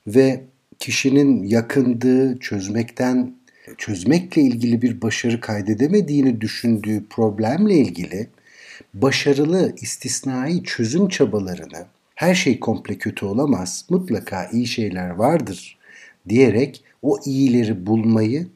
ve 0.06 0.44
kişinin 0.78 1.42
yakındığı, 1.42 2.38
çözmekten 2.38 3.34
çözmekle 3.78 4.42
ilgili 4.42 4.82
bir 4.82 5.02
başarı 5.02 5.40
kaydedemediğini 5.40 6.40
düşündüğü 6.40 7.04
problemle 7.10 7.74
ilgili 7.74 8.28
başarılı 8.94 9.74
istisnai 9.80 10.62
çözüm 10.62 11.08
çabalarını 11.08 11.86
her 12.14 12.34
şey 12.34 12.60
komple 12.60 12.98
kötü 12.98 13.26
olamaz, 13.26 13.86
mutlaka 13.90 14.46
iyi 14.46 14.66
şeyler 14.66 15.10
vardır 15.10 15.78
diyerek 16.28 16.84
o 17.02 17.18
iyileri 17.24 17.86
bulmayı, 17.86 18.46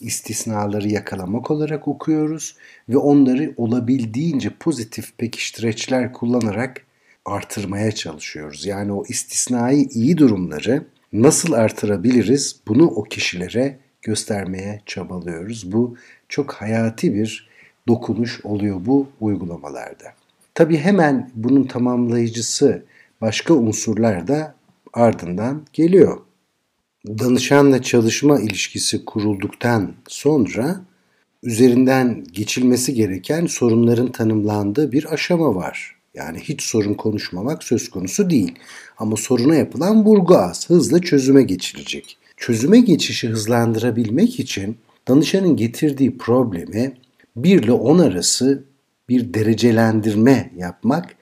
istisnaları 0.00 0.88
yakalamak 0.88 1.50
olarak 1.50 1.88
okuyoruz 1.88 2.56
ve 2.88 2.96
onları 2.96 3.54
olabildiğince 3.56 4.50
pozitif 4.60 5.18
pekiştireçler 5.18 6.12
kullanarak 6.12 6.86
artırmaya 7.24 7.92
çalışıyoruz. 7.92 8.66
Yani 8.66 8.92
o 8.92 9.04
istisnai 9.08 9.82
iyi 9.82 10.18
durumları 10.18 10.84
nasıl 11.12 11.52
artırabiliriz 11.52 12.60
bunu 12.68 12.86
o 12.86 13.02
kişilere 13.02 13.78
göstermeye 14.02 14.82
çabalıyoruz. 14.86 15.72
Bu 15.72 15.96
çok 16.28 16.52
hayati 16.52 17.14
bir 17.14 17.48
dokunuş 17.88 18.44
oluyor 18.44 18.86
bu 18.86 19.08
uygulamalarda. 19.20 20.14
Tabi 20.54 20.78
hemen 20.78 21.30
bunun 21.34 21.64
tamamlayıcısı 21.64 22.84
başka 23.20 23.54
unsurlar 23.54 24.28
da 24.28 24.54
ardından 24.92 25.66
geliyor. 25.72 26.20
Danışanla 27.06 27.82
çalışma 27.82 28.40
ilişkisi 28.40 29.04
kurulduktan 29.04 29.94
sonra 30.08 30.80
üzerinden 31.42 32.24
geçilmesi 32.32 32.94
gereken 32.94 33.46
sorunların 33.46 34.12
tanımlandığı 34.12 34.92
bir 34.92 35.12
aşama 35.12 35.54
var. 35.54 36.01
Yani 36.14 36.40
hiç 36.40 36.62
sorun 36.62 36.94
konuşmamak 36.94 37.64
söz 37.64 37.90
konusu 37.90 38.30
değil. 38.30 38.54
Ama 38.98 39.16
soruna 39.16 39.54
yapılan 39.54 40.04
vurgu 40.04 40.36
az, 40.36 40.70
hızla 40.70 41.00
çözüme 41.00 41.42
geçilecek. 41.42 42.18
Çözüme 42.36 42.80
geçişi 42.80 43.28
hızlandırabilmek 43.28 44.40
için 44.40 44.78
danışanın 45.08 45.56
getirdiği 45.56 46.18
problemi 46.18 46.96
1 47.36 47.62
ile 47.62 47.72
10 47.72 47.98
arası 47.98 48.64
bir 49.08 49.34
derecelendirme 49.34 50.50
yapmak, 50.56 51.16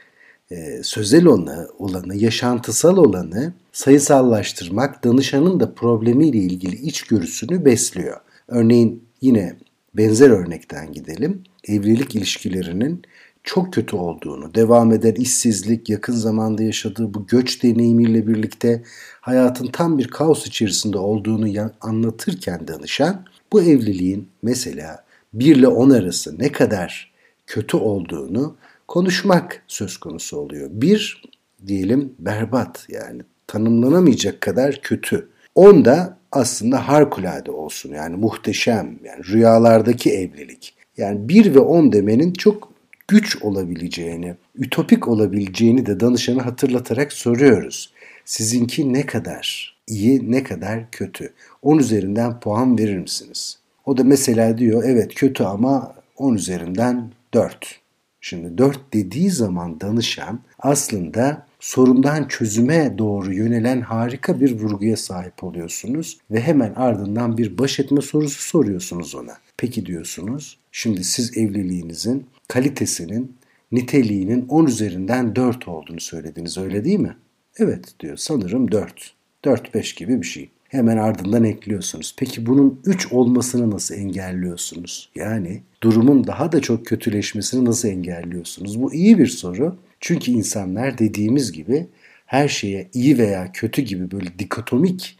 e, 0.50 0.82
sözel 0.82 1.24
olanı, 1.24 2.16
yaşantısal 2.16 2.96
olanı 2.96 3.52
sayısallaştırmak 3.72 5.04
danışanın 5.04 5.60
da 5.60 5.74
problemiyle 5.74 6.38
ilgili 6.38 6.76
içgörüsünü 6.76 7.64
besliyor. 7.64 8.20
Örneğin 8.48 9.04
yine 9.20 9.56
benzer 9.94 10.30
örnekten 10.30 10.92
gidelim. 10.92 11.42
Evlilik 11.68 12.14
ilişkilerinin 12.14 13.02
çok 13.44 13.72
kötü 13.72 13.96
olduğunu, 13.96 14.54
devam 14.54 14.92
eden 14.92 15.14
işsizlik, 15.14 15.90
yakın 15.90 16.12
zamanda 16.12 16.62
yaşadığı 16.62 17.14
bu 17.14 17.26
göç 17.26 17.62
deneyimiyle 17.62 18.26
birlikte 18.26 18.82
hayatın 19.20 19.66
tam 19.66 19.98
bir 19.98 20.08
kaos 20.08 20.46
içerisinde 20.46 20.98
olduğunu 20.98 21.70
anlatırken 21.80 22.68
danışan, 22.68 23.24
bu 23.52 23.62
evliliğin 23.62 24.28
mesela 24.42 25.04
1 25.34 25.56
ile 25.56 25.68
10 25.68 25.90
arası 25.90 26.38
ne 26.38 26.52
kadar 26.52 27.12
kötü 27.46 27.76
olduğunu 27.76 28.56
konuşmak 28.88 29.62
söz 29.68 29.96
konusu 29.96 30.36
oluyor. 30.36 30.68
Bir 30.72 31.22
diyelim 31.66 32.12
berbat 32.18 32.86
yani 32.88 33.22
tanımlanamayacak 33.46 34.40
kadar 34.40 34.80
kötü. 34.82 35.28
On 35.54 35.84
da 35.84 36.18
aslında 36.32 36.88
harikulade 36.88 37.50
olsun 37.50 37.94
yani 37.94 38.16
muhteşem 38.16 38.98
yani 39.04 39.24
rüyalardaki 39.24 40.10
evlilik. 40.10 40.74
Yani 40.96 41.28
bir 41.28 41.54
ve 41.54 41.58
on 41.58 41.92
demenin 41.92 42.32
çok 42.32 42.69
güç 43.10 43.42
olabileceğini, 43.42 44.34
ütopik 44.54 45.08
olabileceğini 45.08 45.86
de 45.86 46.00
danışana 46.00 46.46
hatırlatarak 46.46 47.12
soruyoruz. 47.12 47.92
Sizinki 48.24 48.92
ne 48.92 49.06
kadar 49.06 49.76
iyi, 49.86 50.32
ne 50.32 50.42
kadar 50.42 50.90
kötü? 50.90 51.32
10 51.62 51.78
üzerinden 51.78 52.40
puan 52.40 52.78
verir 52.78 52.98
misiniz? 52.98 53.58
O 53.86 53.96
da 53.96 54.04
mesela 54.04 54.58
diyor 54.58 54.84
evet 54.86 55.14
kötü 55.14 55.44
ama 55.44 55.94
10 56.16 56.34
üzerinden 56.34 57.10
4. 57.34 57.80
Şimdi 58.20 58.58
4 58.58 58.94
dediği 58.94 59.30
zaman 59.30 59.80
danışan 59.80 60.40
aslında 60.58 61.46
sorundan 61.60 62.28
çözüme 62.28 62.98
doğru 62.98 63.34
yönelen 63.34 63.80
harika 63.80 64.40
bir 64.40 64.60
vurguya 64.60 64.96
sahip 64.96 65.44
oluyorsunuz 65.44 66.18
ve 66.30 66.40
hemen 66.40 66.72
ardından 66.74 67.38
bir 67.38 67.58
baş 67.58 67.80
etme 67.80 68.00
sorusu 68.00 68.42
soruyorsunuz 68.42 69.14
ona. 69.14 69.36
Peki 69.56 69.86
diyorsunuz, 69.86 70.58
şimdi 70.72 71.04
siz 71.04 71.38
evliliğinizin 71.38 72.26
kalitesinin, 72.50 73.36
niteliğinin 73.72 74.46
10 74.48 74.66
üzerinden 74.66 75.36
4 75.36 75.68
olduğunu 75.68 76.00
söylediniz 76.00 76.58
öyle 76.58 76.84
değil 76.84 76.98
mi? 76.98 77.16
Evet 77.58 77.94
diyor 78.00 78.16
sanırım 78.16 78.72
4. 78.72 79.14
4-5 79.44 79.98
gibi 79.98 80.20
bir 80.20 80.26
şey. 80.26 80.50
Hemen 80.68 80.96
ardından 80.96 81.44
ekliyorsunuz. 81.44 82.14
Peki 82.18 82.46
bunun 82.46 82.80
3 82.84 83.12
olmasını 83.12 83.70
nasıl 83.70 83.94
engelliyorsunuz? 83.94 85.10
Yani 85.14 85.62
durumun 85.82 86.26
daha 86.26 86.52
da 86.52 86.60
çok 86.60 86.86
kötüleşmesini 86.86 87.64
nasıl 87.64 87.88
engelliyorsunuz? 87.88 88.82
Bu 88.82 88.94
iyi 88.94 89.18
bir 89.18 89.26
soru. 89.26 89.76
Çünkü 90.00 90.30
insanlar 90.30 90.98
dediğimiz 90.98 91.52
gibi 91.52 91.86
her 92.26 92.48
şeye 92.48 92.88
iyi 92.92 93.18
veya 93.18 93.52
kötü 93.52 93.82
gibi 93.82 94.10
böyle 94.10 94.38
dikotomik 94.38 95.18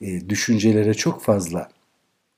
e, 0.00 0.28
düşüncelere 0.28 0.94
çok 0.94 1.22
fazla 1.22 1.68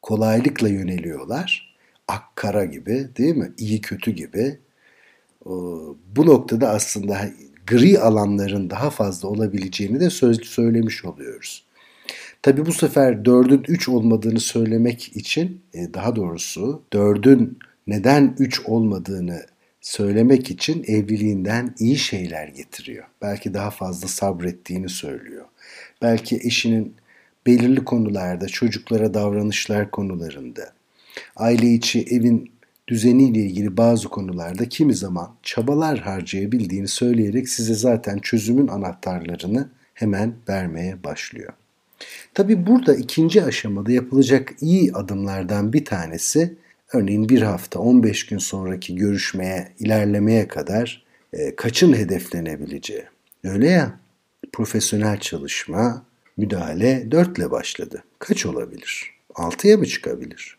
kolaylıkla 0.02 0.68
yöneliyorlar. 0.68 1.74
Ak 2.08 2.37
kara 2.37 2.64
gibi 2.64 3.08
değil 3.18 3.37
mi? 3.37 3.52
İyi 3.58 3.80
kötü 3.80 4.11
gibi. 4.11 4.58
Bu 6.16 6.26
noktada 6.26 6.68
aslında 6.68 7.30
gri 7.66 8.00
alanların 8.00 8.70
daha 8.70 8.90
fazla 8.90 9.28
olabileceğini 9.28 10.00
de 10.00 10.11
söz 10.11 10.40
söylemiş 10.44 11.04
oluyoruz. 11.04 11.64
Tabi 12.42 12.66
bu 12.66 12.73
sefer 12.73 13.12
4'ün 13.12 13.64
3 13.68 13.88
olmadığını 13.88 14.40
söylemek 14.40 15.16
için 15.16 15.62
e, 15.75 15.94
daha 15.94 16.16
doğrusu 16.16 16.82
4'ün 16.92 17.58
neden 17.87 18.37
3 18.38 18.61
olmadığını 18.61 19.46
söylemek 19.80 20.50
için 20.50 20.84
evliliğinden 20.87 21.75
iyi 21.78 21.96
şeyler 21.96 22.49
getiriyor. 22.49 23.04
Belki 23.23 23.54
daha 23.54 23.70
fazla 23.70 24.08
sabrettiğini 24.08 24.88
söylüyor. 24.88 25.44
Belki 26.02 26.37
eşinin 26.37 26.94
belirli 27.46 27.84
konularda, 27.84 28.46
çocuklara 28.46 29.14
davranışlar 29.14 29.90
konularında, 29.90 30.73
aile 31.37 31.73
içi 31.73 32.02
evin 32.02 32.52
düzeniyle 32.88 33.38
ilgili 33.38 33.76
bazı 33.76 34.09
konularda 34.09 34.68
kimi 34.68 34.94
zaman 34.94 35.35
çabalar 35.42 35.99
harcayabildiğini 35.99 36.88
söyleyerek 36.88 37.49
size 37.49 37.75
zaten 37.75 38.18
çözümün 38.18 38.68
anahtarlarını 38.68 39.68
hemen 39.94 40.35
vermeye 40.49 41.04
başlıyor. 41.04 41.52
Tabi 42.35 42.66
burada 42.66 42.94
ikinci 42.94 43.44
aşamada 43.44 43.92
yapılacak 43.92 44.52
iyi 44.61 44.92
adımlardan 44.92 45.73
bir 45.73 45.85
tanesi 45.85 46.56
örneğin 46.92 47.28
bir 47.28 47.42
hafta 47.42 47.78
15 47.78 48.26
gün 48.26 48.38
sonraki 48.38 48.97
görüşmeye 48.97 49.73
ilerlemeye 49.78 50.49
kadar 50.49 51.04
e, 51.33 51.56
kaçın 51.56 51.92
hedeflenebileceği. 51.92 53.05
Öyle 53.44 53.68
ya 53.68 54.00
profesyonel 54.53 55.20
çalışma, 55.20 56.05
müdahale 56.37 57.11
4 57.11 57.38
ile 57.38 57.50
başladı. 57.50 58.05
Kaç 58.18 58.46
olabilir? 58.46 59.11
6'ya 59.35 59.77
mı 59.77 59.87
çıkabilir? 59.87 60.54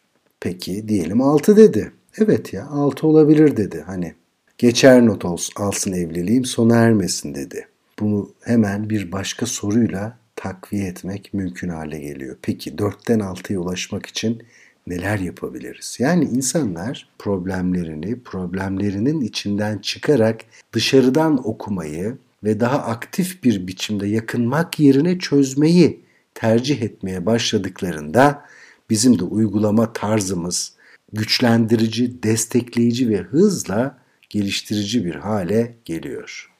Peki 0.46 0.88
diyelim 0.88 1.22
6 1.22 1.58
dedi. 1.58 1.92
Evet 2.18 2.54
ya 2.54 2.68
6 2.68 3.08
olabilir 3.08 3.58
dedi. 3.58 3.84
Hani 3.86 4.14
geçer 4.58 5.06
not 5.06 5.26
olsun, 5.26 5.54
alsın 5.58 5.92
evliliğim 5.92 6.46
sona 6.46 6.76
ermesin 6.76 7.36
dedi. 7.36 7.68
Bunu 8.00 8.30
hemen 8.42 8.90
bir 8.90 9.12
başka 9.12 9.46
soruyla 9.46 10.18
takviye 10.36 10.88
etmek 10.88 11.34
mümkün 11.34 11.70
hale 11.70 12.00
geliyor. 12.00 12.38
Peki 12.42 12.72
4'ten 12.72 13.20
6'ya 13.20 13.60
ulaşmak 13.60 14.06
için 14.06 14.44
neler 14.88 15.20
yapabiliriz? 15.20 15.98
Yani 16.00 16.26
insanlar 16.26 17.10
problemlerini, 17.20 18.20
problemlerinin 18.20 19.22
içinden 19.22 19.78
çıkarak 19.78 20.42
dışarıdan 20.74 21.48
okumayı 21.48 22.18
ve 22.44 22.60
daha 22.60 22.78
aktif 22.78 23.44
bir 23.44 23.68
biçimde 23.68 24.08
yakınmak 24.08 24.80
yerine 24.80 25.20
çözmeyi 25.20 26.00
tercih 26.34 26.82
etmeye 26.82 27.26
başladıklarında 27.26 28.46
bizim 28.89 29.19
de 29.19 29.24
uygulama 29.24 29.93
tarzımız 29.93 30.74
güçlendirici, 31.13 32.24
destekleyici 32.24 33.10
ve 33.10 33.17
hızla 33.17 33.98
geliştirici 34.30 35.06
bir 35.06 35.15
hale 35.15 35.78
geliyor. 35.86 36.52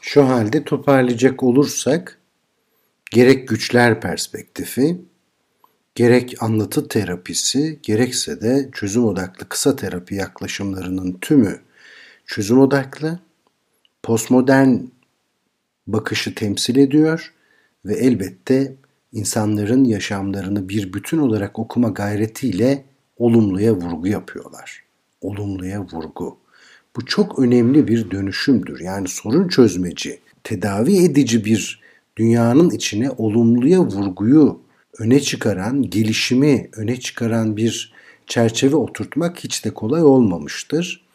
Şu 0.00 0.28
halde 0.28 0.64
toparlayacak 0.64 1.42
olursak 1.42 2.18
gerek 3.10 3.48
güçler 3.48 4.00
perspektifi, 4.00 5.00
gerek 5.94 6.42
anlatı 6.42 6.88
terapisi, 6.88 7.78
gerekse 7.82 8.40
de 8.40 8.68
çözüm 8.72 9.04
odaklı 9.04 9.48
kısa 9.48 9.76
terapi 9.76 10.14
yaklaşımlarının 10.14 11.18
tümü 11.20 11.60
çözüm 12.26 12.58
odaklı, 12.58 13.20
postmodern 14.02 14.76
bakışı 15.86 16.34
temsil 16.34 16.76
ediyor 16.76 17.34
ve 17.84 17.94
elbette 17.94 18.76
insanların 19.12 19.84
yaşamlarını 19.84 20.68
bir 20.68 20.92
bütün 20.92 21.18
olarak 21.18 21.58
okuma 21.58 21.88
gayretiyle 21.88 22.84
olumluya 23.16 23.72
vurgu 23.72 24.06
yapıyorlar. 24.06 24.82
Olumluya 25.20 25.80
vurgu. 25.80 26.38
Bu 26.96 27.06
çok 27.06 27.38
önemli 27.38 27.88
bir 27.88 28.10
dönüşümdür. 28.10 28.80
Yani 28.80 29.08
sorun 29.08 29.48
çözmeci, 29.48 30.20
tedavi 30.44 30.96
edici 31.04 31.44
bir 31.44 31.80
dünyanın 32.16 32.70
içine 32.70 33.10
olumluya 33.10 33.80
vurguyu 33.80 34.60
öne 34.98 35.20
çıkaran, 35.20 35.90
gelişimi 35.90 36.70
öne 36.76 37.00
çıkaran 37.00 37.56
bir 37.56 37.92
çerçeve 38.26 38.76
oturtmak 38.76 39.38
hiç 39.44 39.64
de 39.64 39.74
kolay 39.74 40.02
olmamıştır. 40.02 41.06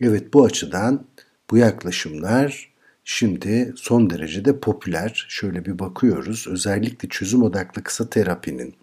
Evet 0.00 0.34
bu 0.34 0.44
açıdan 0.44 1.04
bu 1.50 1.56
yaklaşımlar 1.56 2.69
şimdi 3.12 3.72
son 3.76 4.10
derecede 4.10 4.60
popüler. 4.60 5.26
Şöyle 5.28 5.64
bir 5.64 5.78
bakıyoruz. 5.78 6.46
Özellikle 6.48 7.08
çözüm 7.08 7.42
odaklı 7.42 7.82
kısa 7.82 8.10
terapinin, 8.10 8.74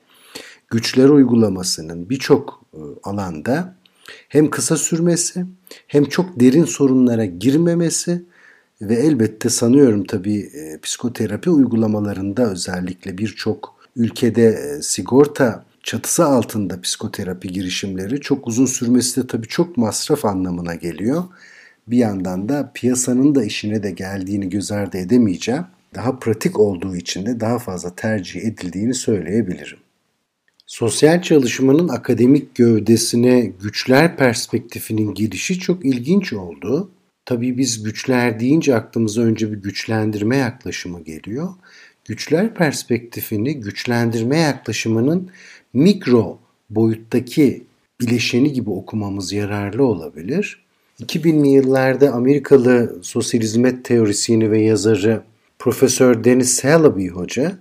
güçler 0.69 1.09
uygulamasının 1.09 2.09
birçok 2.09 2.61
e, 2.73 2.79
alanda 3.03 3.75
hem 4.29 4.49
kısa 4.49 4.77
sürmesi 4.77 5.45
hem 5.87 6.05
çok 6.05 6.39
derin 6.39 6.65
sorunlara 6.65 7.25
girmemesi 7.25 8.25
ve 8.81 8.95
elbette 8.95 9.49
sanıyorum 9.49 10.03
tabii 10.03 10.39
e, 10.39 10.79
psikoterapi 10.81 11.49
uygulamalarında 11.49 12.51
özellikle 12.51 13.17
birçok 13.17 13.75
ülkede 13.95 14.47
e, 14.47 14.81
sigorta 14.81 15.65
çatısı 15.83 16.25
altında 16.25 16.81
psikoterapi 16.81 17.47
girişimleri 17.47 18.21
çok 18.21 18.47
uzun 18.47 18.65
sürmesi 18.65 19.23
de 19.23 19.27
tabii 19.27 19.47
çok 19.47 19.77
masraf 19.77 20.25
anlamına 20.25 20.75
geliyor. 20.75 21.23
Bir 21.87 21.97
yandan 21.97 22.49
da 22.49 22.71
piyasanın 22.73 23.35
da 23.35 23.43
işine 23.43 23.83
de 23.83 23.91
geldiğini 23.91 24.49
göz 24.49 24.71
ardı 24.71 24.97
edemeyeceğim. 24.97 25.63
Daha 25.95 26.19
pratik 26.19 26.59
olduğu 26.59 26.95
için 26.95 27.25
de 27.25 27.39
daha 27.39 27.59
fazla 27.59 27.95
tercih 27.95 28.41
edildiğini 28.41 28.93
söyleyebilirim. 28.93 29.77
Sosyal 30.65 31.21
çalışmanın 31.21 31.87
akademik 31.87 32.55
gövdesine 32.55 33.41
güçler 33.61 34.17
perspektifinin 34.17 35.13
girişi 35.13 35.59
çok 35.59 35.85
ilginç 35.85 36.33
oldu. 36.33 36.91
Tabii 37.25 37.57
biz 37.57 37.83
güçler 37.83 38.39
deyince 38.39 38.75
aklımıza 38.75 39.21
önce 39.21 39.51
bir 39.51 39.57
güçlendirme 39.57 40.37
yaklaşımı 40.37 41.03
geliyor. 41.03 41.49
Güçler 42.05 42.53
perspektifini 42.53 43.59
güçlendirme 43.59 44.37
yaklaşımının 44.37 45.29
mikro 45.73 46.39
boyuttaki 46.69 47.63
bileşeni 48.01 48.53
gibi 48.53 48.69
okumamız 48.69 49.33
yararlı 49.33 49.83
olabilir. 49.85 50.66
2000'li 51.01 51.47
yıllarda 51.47 52.11
Amerikalı 52.11 52.99
sosyal 53.01 53.41
hizmet 53.41 53.85
teorisyeni 53.85 54.51
ve 54.51 54.61
yazarı 54.61 55.23
Profesör 55.59 56.23
Dennis 56.23 56.63
Halaby 56.63 57.07
Hoca 57.07 57.57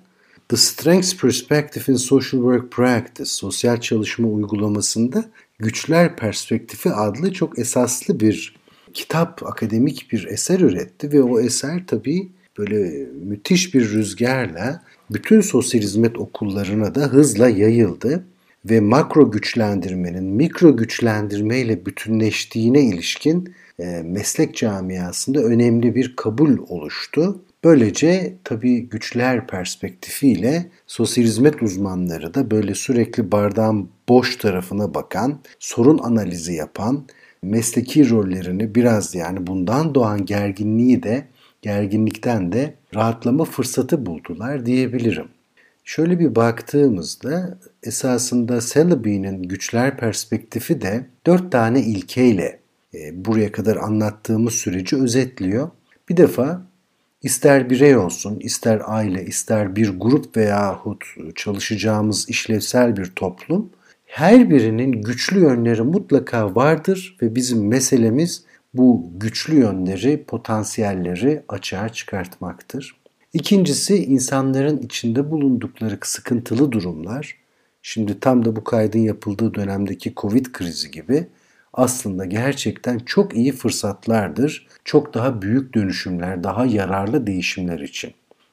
The 0.48 0.56
Strengths 0.56 1.16
Perspective 1.16 1.92
in 1.92 1.96
Social 1.96 2.40
Work 2.40 2.72
Practice, 2.72 3.30
sosyal 3.30 3.80
çalışma 3.80 4.28
uygulamasında 4.28 5.24
Güçler 5.58 6.16
Perspektifi 6.16 6.90
adlı 6.90 7.32
çok 7.32 7.58
esaslı 7.58 8.20
bir 8.20 8.56
kitap, 8.94 9.46
akademik 9.46 10.12
bir 10.12 10.26
eser 10.26 10.60
üretti 10.60 11.12
ve 11.12 11.22
o 11.22 11.40
eser 11.40 11.84
tabii 11.86 12.28
böyle 12.58 13.06
müthiş 13.24 13.74
bir 13.74 13.90
rüzgarla 13.90 14.82
bütün 15.10 15.40
sosyal 15.40 15.80
hizmet 15.80 16.18
okullarına 16.18 16.94
da 16.94 17.00
hızla 17.00 17.48
yayıldı 17.48 18.24
ve 18.70 18.80
makro 18.80 19.30
güçlendirmenin 19.30 20.24
mikro 20.24 20.76
güçlendirme 20.76 21.58
ile 21.58 21.86
bütünleştiğine 21.86 22.80
ilişkin 22.80 23.54
e, 23.78 24.02
meslek 24.04 24.56
camiasında 24.56 25.40
önemli 25.40 25.94
bir 25.94 26.16
kabul 26.16 26.58
oluştu. 26.68 27.42
Böylece 27.64 28.36
tabii 28.44 28.80
güçler 28.80 29.46
perspektifiyle 29.46 30.70
sosyal 30.86 31.24
hizmet 31.24 31.62
uzmanları 31.62 32.34
da 32.34 32.50
böyle 32.50 32.74
sürekli 32.74 33.32
bardağın 33.32 33.88
boş 34.08 34.36
tarafına 34.36 34.94
bakan, 34.94 35.38
sorun 35.58 35.98
analizi 35.98 36.52
yapan, 36.52 37.04
mesleki 37.42 38.10
rollerini 38.10 38.74
biraz 38.74 39.14
yani 39.14 39.46
bundan 39.46 39.94
doğan 39.94 40.26
gerginliği 40.26 41.02
de 41.02 41.24
gerginlikten 41.62 42.52
de 42.52 42.74
rahatlama 42.94 43.44
fırsatı 43.44 44.06
buldular 44.06 44.66
diyebilirim. 44.66 45.28
Şöyle 45.88 46.18
bir 46.18 46.34
baktığımızda 46.34 47.58
esasında 47.82 48.60
Celeby'nin 48.60 49.42
güçler 49.42 49.96
perspektifi 49.96 50.80
de 50.80 51.06
dört 51.26 51.52
tane 51.52 51.80
ilkeyle 51.80 52.60
e, 52.94 53.24
buraya 53.24 53.52
kadar 53.52 53.76
anlattığımız 53.76 54.54
süreci 54.54 54.96
özetliyor. 54.96 55.70
Bir 56.08 56.16
defa 56.16 56.62
ister 57.22 57.70
birey 57.70 57.96
olsun, 57.96 58.40
ister 58.40 58.82
aile, 58.84 59.24
ister 59.26 59.76
bir 59.76 60.00
grup 60.00 60.36
veyahut 60.36 61.04
çalışacağımız 61.34 62.28
işlevsel 62.28 62.96
bir 62.96 63.04
toplum 63.04 63.70
her 64.06 64.50
birinin 64.50 64.92
güçlü 64.92 65.40
yönleri 65.40 65.82
mutlaka 65.82 66.54
vardır 66.54 67.16
ve 67.22 67.34
bizim 67.34 67.68
meselemiz 67.68 68.44
bu 68.74 69.10
güçlü 69.16 69.54
yönleri, 69.54 70.24
potansiyelleri 70.24 71.42
açığa 71.48 71.88
çıkartmaktır. 71.88 73.05
İkincisi 73.36 74.04
insanların 74.04 74.78
içinde 74.78 75.30
bulundukları 75.30 75.98
sıkıntılı 76.02 76.72
durumlar. 76.72 77.36
Şimdi 77.82 78.20
tam 78.20 78.44
da 78.44 78.56
bu 78.56 78.64
kaydın 78.64 78.98
yapıldığı 78.98 79.54
dönemdeki 79.54 80.12
Covid 80.16 80.46
krizi 80.52 80.90
gibi 80.90 81.26
aslında 81.72 82.24
gerçekten 82.24 82.98
çok 82.98 83.36
iyi 83.36 83.52
fırsatlardır. 83.52 84.66
Çok 84.84 85.14
daha 85.14 85.42
büyük 85.42 85.74
dönüşümler, 85.74 86.44
daha 86.44 86.66
yararlı 86.66 87.26
değişimler 87.26 87.80
için. 87.80 88.12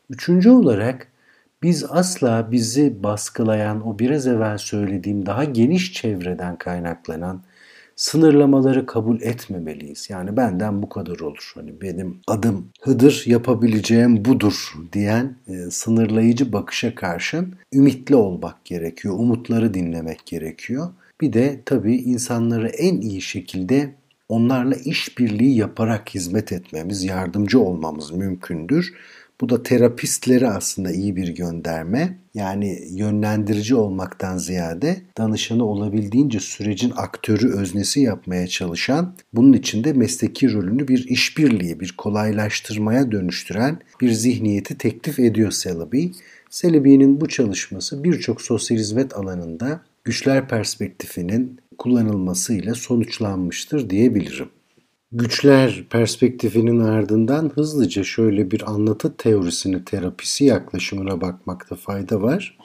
Üçüncü 0.10 0.50
olarak 0.50 1.08
biz 1.62 1.86
asla 1.89 2.52
bizi 2.52 3.04
baskılayan 3.04 3.88
o 3.88 4.00
biraz 4.00 4.28
evvel 4.28 4.58
söylediğim 4.58 5.26
daha 5.26 5.43
geniş 5.43 5.93
çevreden 5.93 6.56
kaynaklanan 6.56 7.43
sınırlamaları 7.95 8.86
kabul 8.86 9.21
etmemeliyiz. 9.21 10.10
Yani 10.10 10.38
benden 10.38 10.82
bu 10.82 10.89
kadar 10.89 11.19
olur. 11.19 11.51
Hani 11.56 11.82
benim 11.82 12.19
adım 12.27 12.67
Hıdır 12.82 13.23
yapabileceğim 13.25 14.25
budur 14.25 14.73
diyen 14.93 15.36
e, 15.47 15.53
sınırlayıcı 15.71 16.53
bakışa 16.53 16.95
karşın 16.95 17.56
ümitli 17.73 18.15
olmak 18.15 18.65
gerekiyor. 18.65 19.15
Umutları 19.19 19.73
dinlemek 19.73 20.25
gerekiyor. 20.25 20.89
Bir 21.21 21.34
de 21.34 21.62
tabii 21.65 21.95
insanları 21.95 22.67
en 22.67 23.01
iyi 23.01 23.21
şekilde 23.21 23.95
onlarla 24.29 24.75
işbirliği 24.75 25.58
yaparak 25.58 26.10
hizmet 26.10 26.51
etmemiz, 26.51 27.03
yardımcı 27.03 27.60
olmamız 27.60 28.12
mümkündür. 28.12 28.93
Bu 29.41 29.50
da 29.50 29.63
terapistleri 29.63 30.48
aslında 30.48 30.91
iyi 30.91 31.15
bir 31.15 31.28
gönderme. 31.28 32.17
Yani 32.34 32.80
yönlendirici 32.89 33.76
olmaktan 33.76 34.38
ziyade 34.38 35.02
danışanı 35.17 35.65
olabildiğince 35.65 36.39
sürecin 36.39 36.93
aktörü 36.96 37.54
öznesi 37.54 38.02
yapmaya 38.02 38.48
çalışan, 38.48 39.15
bunun 39.34 39.54
içinde 39.54 39.93
mesleki 39.93 40.54
rolünü 40.54 40.88
bir 40.88 41.08
işbirliği, 41.08 41.80
bir 41.80 41.93
kolaylaştırmaya 41.98 43.12
dönüştüren 43.12 43.80
bir 44.02 44.12
zihniyeti 44.12 44.78
teklif 44.78 45.19
ediyor 45.19 45.52
Celebi. 45.52 46.12
Celebi'nin 46.50 47.22
bu 47.22 47.28
çalışması 47.28 48.04
birçok 48.04 48.41
sosyal 48.41 48.78
hizmet 48.78 49.15
alanında 49.15 49.82
güçler 50.04 50.48
perspektifinin 50.48 51.60
kullanılmasıyla 51.78 52.76
sonuçlanmıştır 52.76 53.89
diyebilirim. 53.89 54.50
Güçler 55.15 55.84
perspektifinin 55.89 56.80
ardından 56.80 57.52
hızlıca 57.56 58.04
şöyle 58.04 58.52
bir 58.52 58.71
anlatı 58.71 59.17
teorisini 59.17 59.86
terapisi 59.86 60.45
yaklaşımına 60.45 61.21
bakmakta 61.21 61.76
fayda 61.76 62.21
var. 62.21 62.58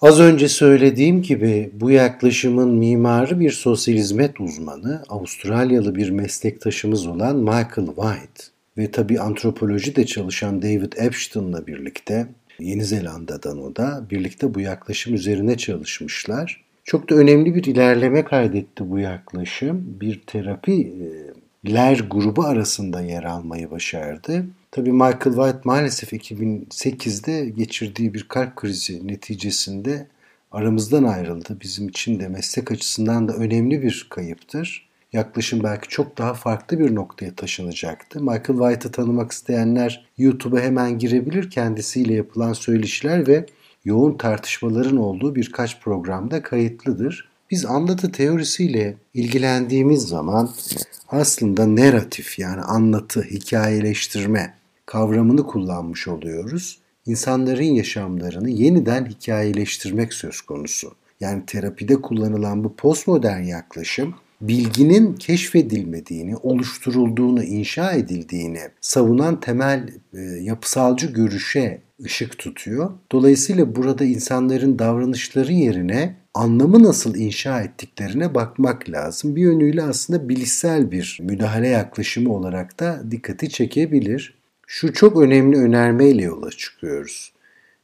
Az 0.00 0.20
önce 0.20 0.48
söylediğim 0.48 1.22
gibi 1.22 1.70
bu 1.74 1.90
yaklaşımın 1.90 2.74
mimarı 2.74 3.40
bir 3.40 3.50
sosyal 3.50 3.94
hizmet 3.94 4.40
uzmanı, 4.40 5.02
Avustralyalı 5.08 5.94
bir 5.94 6.10
meslektaşımız 6.10 7.06
olan 7.06 7.36
Michael 7.36 7.86
White 7.86 8.44
ve 8.78 8.90
tabi 8.90 9.20
antropolojide 9.20 10.06
çalışan 10.06 10.62
David 10.62 10.92
Epstein'la 10.96 11.66
birlikte 11.66 12.26
Yeni 12.58 12.84
Zelanda'dan 12.84 13.62
o 13.62 13.76
da 13.76 14.06
birlikte 14.10 14.54
bu 14.54 14.60
yaklaşım 14.60 15.14
üzerine 15.14 15.56
çalışmışlar. 15.56 16.64
Çok 16.84 17.10
da 17.10 17.14
önemli 17.14 17.54
bir 17.54 17.64
ilerleme 17.64 18.24
kaydetti 18.24 18.90
bu 18.90 18.98
yaklaşım. 18.98 19.96
Bir 20.00 20.20
terapi 20.26 20.72
e, 20.72 21.41
ler 21.66 22.04
grubu 22.10 22.44
arasında 22.44 23.00
yer 23.00 23.24
almayı 23.24 23.70
başardı. 23.70 24.46
Tabii 24.70 24.92
Michael 24.92 25.34
White 25.34 25.60
maalesef 25.64 26.12
2008'de 26.12 27.50
geçirdiği 27.50 28.14
bir 28.14 28.28
kalp 28.28 28.56
krizi 28.56 29.08
neticesinde 29.08 30.06
aramızdan 30.52 31.04
ayrıldı. 31.04 31.58
Bizim 31.62 31.88
için 31.88 32.20
de 32.20 32.28
meslek 32.28 32.72
açısından 32.72 33.28
da 33.28 33.32
önemli 33.32 33.82
bir 33.82 34.06
kayıptır. 34.10 34.88
Yaklaşım 35.12 35.62
belki 35.62 35.88
çok 35.88 36.18
daha 36.18 36.34
farklı 36.34 36.78
bir 36.78 36.94
noktaya 36.94 37.34
taşınacaktı. 37.34 38.20
Michael 38.20 38.58
White'ı 38.58 38.92
tanımak 38.92 39.32
isteyenler 39.32 40.06
YouTube'a 40.18 40.60
hemen 40.60 40.98
girebilir. 40.98 41.50
Kendisiyle 41.50 42.14
yapılan 42.14 42.52
söyleşiler 42.52 43.26
ve 43.26 43.46
yoğun 43.84 44.16
tartışmaların 44.16 44.96
olduğu 44.96 45.34
birkaç 45.34 45.80
programda 45.80 46.42
kayıtlıdır. 46.42 47.31
Biz 47.52 47.66
anlatı 47.66 48.12
teorisiyle 48.12 48.96
ilgilendiğimiz 49.14 50.02
zaman 50.02 50.50
aslında 51.08 51.76
narratif 51.76 52.38
yani 52.38 52.60
anlatı, 52.60 53.22
hikayeleştirme 53.22 54.54
kavramını 54.86 55.46
kullanmış 55.46 56.08
oluyoruz. 56.08 56.78
İnsanların 57.06 57.64
yaşamlarını 57.64 58.50
yeniden 58.50 59.06
hikayeleştirmek 59.06 60.14
söz 60.14 60.40
konusu. 60.40 60.94
Yani 61.20 61.42
terapide 61.46 61.94
kullanılan 61.94 62.64
bu 62.64 62.76
postmodern 62.76 63.42
yaklaşım 63.42 64.14
bilginin 64.40 65.14
keşfedilmediğini, 65.14 66.36
oluşturulduğunu, 66.36 67.44
inşa 67.44 67.92
edildiğini 67.92 68.60
savunan 68.80 69.40
temel 69.40 69.88
e, 70.14 70.20
yapısalcı 70.20 71.06
görüşe 71.06 71.80
ışık 72.04 72.38
tutuyor. 72.38 72.90
Dolayısıyla 73.12 73.76
burada 73.76 74.04
insanların 74.04 74.78
davranışları 74.78 75.52
yerine 75.52 76.21
anlamı 76.34 76.82
nasıl 76.82 77.14
inşa 77.14 77.60
ettiklerine 77.60 78.34
bakmak 78.34 78.90
lazım. 78.90 79.36
Bir 79.36 79.42
yönüyle 79.42 79.82
aslında 79.82 80.28
bilişsel 80.28 80.90
bir 80.90 81.18
müdahale 81.22 81.68
yaklaşımı 81.68 82.34
olarak 82.34 82.80
da 82.80 83.02
dikkati 83.10 83.48
çekebilir. 83.48 84.34
Şu 84.66 84.92
çok 84.92 85.16
önemli 85.16 85.56
önermeyle 85.56 86.22
yola 86.22 86.50
çıkıyoruz. 86.50 87.32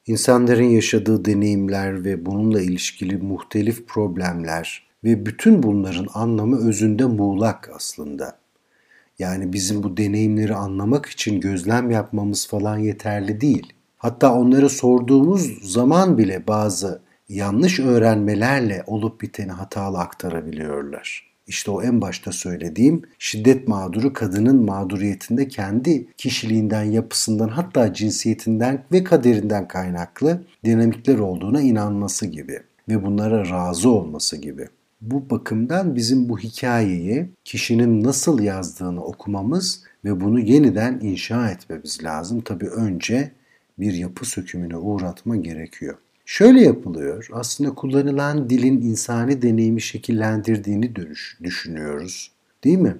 İnsanların 0.07 0.65
yaşadığı 0.65 1.25
deneyimler 1.25 2.05
ve 2.05 2.27
bununla 2.27 2.61
ilişkili 2.61 3.17
muhtelif 3.17 3.87
problemler 3.87 4.89
ve 5.05 5.27
bütün 5.27 5.63
bunların 5.63 6.07
anlamı 6.15 6.69
özünde 6.69 7.05
muğlak 7.05 7.71
aslında. 7.75 8.39
Yani 9.19 9.53
bizim 9.53 9.83
bu 9.83 9.97
deneyimleri 9.97 10.55
anlamak 10.55 11.07
için 11.07 11.41
gözlem 11.41 11.91
yapmamız 11.91 12.47
falan 12.49 12.79
yeterli 12.79 13.41
değil. 13.41 13.73
Hatta 13.97 14.35
onlara 14.35 14.69
sorduğumuz 14.69 15.73
zaman 15.73 16.19
bile 16.19 16.47
bazı 16.47 17.01
yanlış 17.29 17.81
öğrenmelerle 17.81 18.85
olup 18.87 19.21
biteni 19.21 19.53
hatalı 19.53 19.99
aktarabiliyorlar. 19.99 21.29
İşte 21.47 21.71
o 21.71 21.83
en 21.83 22.01
başta 22.01 22.33
söylediğim 22.33 23.03
şiddet 23.19 23.69
mağduru 23.69 24.13
kadının 24.13 24.65
mağduriyetinde 24.65 25.49
kendi 25.49 26.13
kişiliğinden, 26.17 26.83
yapısından 26.83 27.49
hatta 27.49 27.95
cinsiyetinden 27.95 28.85
ve 28.93 29.05
kaderinden 29.05 29.69
kaynaklı 29.69 30.43
dinamikler 30.65 31.19
olduğuna 31.19 31.61
inanması 31.61 32.27
gibi 32.27 32.61
ve 32.89 33.05
bunlara 33.05 33.51
razı 33.51 33.91
olması 33.91 34.37
gibi. 34.37 34.69
Bu 35.01 35.31
bakımdan 35.31 35.97
bizim 35.97 36.29
bu 36.29 36.39
hikayeyi 36.39 37.31
kişinin 37.45 38.05
nasıl 38.05 38.41
yazdığını 38.41 39.05
okumamız 39.05 39.83
ve 40.05 40.21
bunu 40.21 40.41
yeniden 40.41 41.01
inşa 41.03 41.51
etmemiz 41.51 42.05
lazım. 42.05 42.41
Tabii 42.41 42.69
önce 42.69 43.33
bir 43.79 43.95
yapı 43.95 44.25
sökümüne 44.25 44.77
uğratma 44.77 45.37
gerekiyor. 45.37 45.99
Şöyle 46.31 46.61
yapılıyor. 46.61 47.29
Aslında 47.33 47.75
kullanılan 47.75 48.51
dilin 48.51 48.81
insani 48.81 49.43
deneyimi 49.43 49.83
şekillendirdiğini 49.83 50.93
düşünüyoruz. 51.43 52.31
Değil 52.65 52.79
mi? 52.79 52.97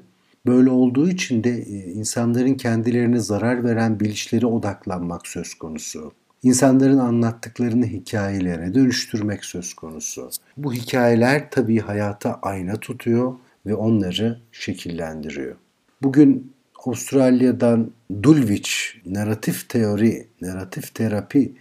Böyle 0.47 0.71
olduğu 0.71 1.11
için 1.11 1.45
de 1.45 1.51
e, 1.51 1.93
insanların 1.93 2.55
kendilerine 2.55 3.19
zarar 3.21 3.65
veren 3.65 4.01
bilişlere 4.01 4.47
odaklanmak 4.47 5.27
söz 5.27 5.55
konusu. 5.55 6.13
İnsanların 6.43 6.99
anlattıklarını 6.99 7.87
hikayelere 7.87 8.75
dönüştürmek 8.75 9.45
söz 9.45 9.75
konusu. 9.75 10.31
Bu 10.57 10.73
hikayeler 10.73 11.51
tabii 11.51 11.79
hayata 11.79 12.39
ayna 12.43 12.77
tutuyor 12.77 13.35
ve 13.67 13.75
onları 13.75 14.41
şekillendiriyor. 14.53 15.57
Bugün 16.03 16.53
Avustralya'dan 16.87 17.91
Dulwich 18.23 18.71
narratif 19.07 19.69
teori, 19.69 20.27
narratif 20.41 20.95
terapi 20.95 21.53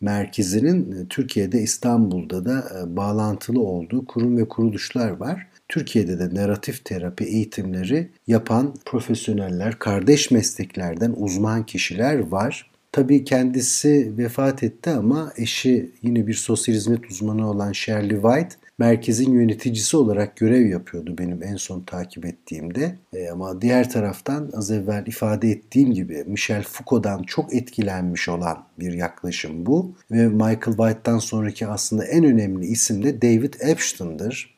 merkezinin 0.00 0.92
e, 0.92 1.08
Türkiye'de 1.08 1.60
İstanbul'da 1.60 2.44
da 2.44 2.64
e, 2.80 2.96
bağlantılı 2.96 3.60
olduğu 3.60 4.06
kurum 4.06 4.36
ve 4.36 4.48
kuruluşlar 4.48 5.10
var. 5.10 5.46
Türkiye'de 5.68 6.18
de 6.18 6.34
narratif 6.34 6.84
terapi 6.84 7.24
eğitimleri 7.24 8.10
yapan 8.26 8.74
profesyoneller, 8.84 9.78
kardeş 9.78 10.30
mesleklerden 10.30 11.14
uzman 11.16 11.66
kişiler 11.66 12.18
var. 12.18 12.70
Tabii 12.92 13.24
kendisi 13.24 14.12
vefat 14.18 14.62
etti 14.62 14.90
ama 14.90 15.32
eşi 15.36 15.90
yine 16.02 16.26
bir 16.26 16.34
sosyal 16.34 16.74
hizmet 16.74 17.10
uzmanı 17.10 17.50
olan 17.50 17.72
Shirley 17.72 18.20
White 18.22 18.56
merkezin 18.78 19.32
yöneticisi 19.32 19.96
olarak 19.96 20.36
görev 20.36 20.66
yapıyordu 20.66 21.18
benim 21.18 21.42
en 21.42 21.56
son 21.56 21.80
takip 21.80 22.26
ettiğimde. 22.26 22.98
E, 23.12 23.28
ama 23.28 23.60
diğer 23.60 23.90
taraftan 23.90 24.50
az 24.54 24.70
evvel 24.70 25.06
ifade 25.06 25.50
ettiğim 25.50 25.94
gibi 25.94 26.24
Michel 26.26 26.62
Foucault'dan 26.62 27.22
çok 27.22 27.54
etkilenmiş 27.54 28.28
olan 28.28 28.64
bir 28.78 28.92
yaklaşım 28.92 29.66
bu. 29.66 29.94
Ve 30.10 30.28
Michael 30.28 30.76
White'dan 30.76 31.18
sonraki 31.18 31.66
aslında 31.66 32.04
en 32.04 32.24
önemli 32.24 32.66
isim 32.66 33.02
de 33.02 33.22
David 33.22 33.54
Epstein'dir. 33.60 34.54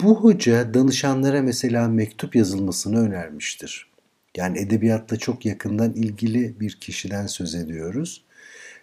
Bu 0.00 0.20
hoca 0.20 0.74
danışanlara 0.74 1.42
mesela 1.42 1.88
mektup 1.88 2.36
yazılmasını 2.36 3.00
önermiştir. 3.00 3.90
Yani 4.36 4.58
edebiyatla 4.58 5.16
çok 5.16 5.46
yakından 5.46 5.92
ilgili 5.92 6.60
bir 6.60 6.80
kişiden 6.80 7.26
söz 7.26 7.54
ediyoruz. 7.54 8.24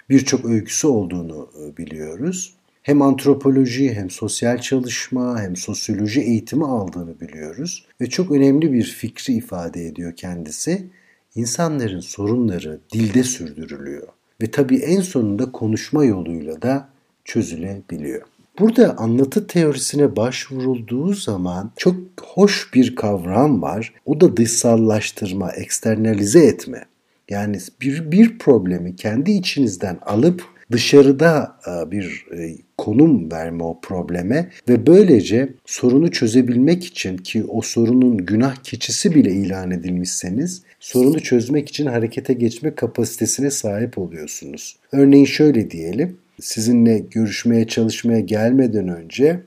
Birçok 0.10 0.46
öyküsü 0.46 0.88
olduğunu 0.88 1.50
e, 1.62 1.78
biliyoruz. 1.78 2.56
Hem 2.84 3.02
antropoloji 3.02 3.94
hem 3.94 4.10
sosyal 4.10 4.58
çalışma 4.58 5.42
hem 5.42 5.56
sosyoloji 5.56 6.22
eğitimi 6.22 6.66
aldığını 6.66 7.20
biliyoruz. 7.20 7.86
Ve 8.02 8.10
çok 8.10 8.32
önemli 8.32 8.74
bir 8.74 8.84
fikri 8.84 9.34
ifade 9.34 9.86
ediyor 9.86 10.16
kendisi. 10.16 10.88
İnsanların 11.36 12.00
sorunları 12.00 12.80
dilde 12.94 13.24
sürdürülüyor. 13.24 14.08
Ve 14.42 14.52
tabii 14.52 14.78
en 14.78 15.02
sonunda 15.02 15.52
konuşma 15.52 16.06
yoluyla 16.06 16.62
da 16.62 16.90
çözülebiliyor. 17.26 18.22
Burada 18.60 18.98
anlatı 18.98 19.48
teorisine 19.48 20.16
başvurulduğu 20.16 21.14
zaman 21.14 21.72
çok 21.78 21.96
hoş 22.22 22.74
bir 22.74 22.96
kavram 22.96 23.62
var. 23.62 23.94
O 24.06 24.22
da 24.22 24.38
dışsallaştırma, 24.38 25.52
eksternalize 25.52 26.46
etme. 26.46 26.86
Yani 27.30 27.58
bir, 27.82 28.12
bir 28.12 28.40
problemi 28.40 28.96
kendi 28.96 29.32
içinizden 29.32 29.98
alıp 30.02 30.53
dışarıda 30.74 31.56
e, 31.68 31.92
bir 31.92 32.26
e, 32.38 32.56
konum 32.78 33.32
verme 33.32 33.64
o 33.64 33.80
probleme 33.82 34.50
ve 34.70 34.88
böylece 34.88 35.50
sorunu 35.66 36.12
çözebilmek 36.12 36.86
için 36.86 37.18
ki 37.18 37.44
o 37.46 37.62
sorunun 37.62 38.18
günah 38.18 38.56
keçisi 38.56 39.16
bile 39.16 39.32
ilan 39.32 39.72
edilmişseniz 39.72 40.64
sorunu 40.80 41.20
çözmek 41.20 41.70
için 41.70 41.86
harekete 41.86 42.34
geçme 42.34 42.76
kapasitesine 42.76 43.52
sahip 43.52 43.98
oluyorsunuz. 43.98 44.76
Örneğin 44.92 45.26
şöyle 45.26 45.72
diyelim 45.72 46.18
sizinle 46.42 47.00
görüşmeye 47.00 47.68
çalışmaya 47.68 48.20
gelmeden 48.20 48.88
önce 48.88 49.40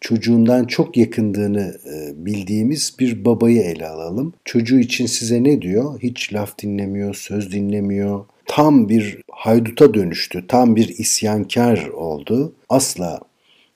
çocuğundan 0.00 0.64
çok 0.64 0.96
yakındığını 0.96 1.78
e, 1.94 2.26
bildiğimiz 2.26 2.96
bir 3.00 3.24
babayı 3.24 3.60
ele 3.60 3.88
alalım. 3.88 4.34
Çocuğu 4.44 4.78
için 4.78 5.06
size 5.06 5.44
ne 5.44 5.62
diyor? 5.62 6.00
Hiç 6.02 6.34
laf 6.34 6.58
dinlemiyor, 6.58 7.14
söz 7.14 7.52
dinlemiyor. 7.52 8.24
Tam 8.46 8.88
bir 8.88 9.20
hayduta 9.32 9.94
dönüştü, 9.94 10.46
tam 10.46 10.76
bir 10.76 10.88
isyankar 10.88 11.86
oldu. 11.88 12.54
Asla 12.68 13.20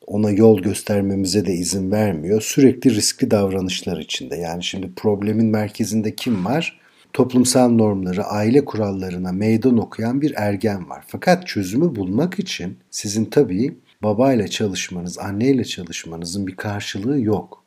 ona 0.07 0.31
yol 0.31 0.59
göstermemize 0.59 1.47
de 1.47 1.53
izin 1.53 1.91
vermiyor. 1.91 2.41
Sürekli 2.41 2.95
riskli 2.95 3.31
davranışlar 3.31 3.99
içinde. 3.99 4.37
Yani 4.37 4.65
şimdi 4.65 4.91
problemin 4.97 5.47
merkezinde 5.47 6.15
kim 6.15 6.45
var? 6.45 6.81
toplumsal 7.13 7.69
normları, 7.69 8.25
aile 8.25 8.65
kurallarına 8.65 9.33
meydan 9.33 9.79
okuyan 9.79 10.21
bir 10.21 10.33
ergen 10.37 10.91
var. 10.91 11.05
Fakat 11.07 11.47
çözümü 11.47 11.97
bulmak 11.97 12.39
için 12.39 12.79
sizin 12.91 13.25
tabii 13.25 13.77
babayla 14.03 14.49
çalışmanız, 14.49 15.19
anneyle 15.19 15.65
çalışmanızın 15.65 16.47
bir 16.47 16.57
karşılığı 16.57 17.21
yok. 17.21 17.60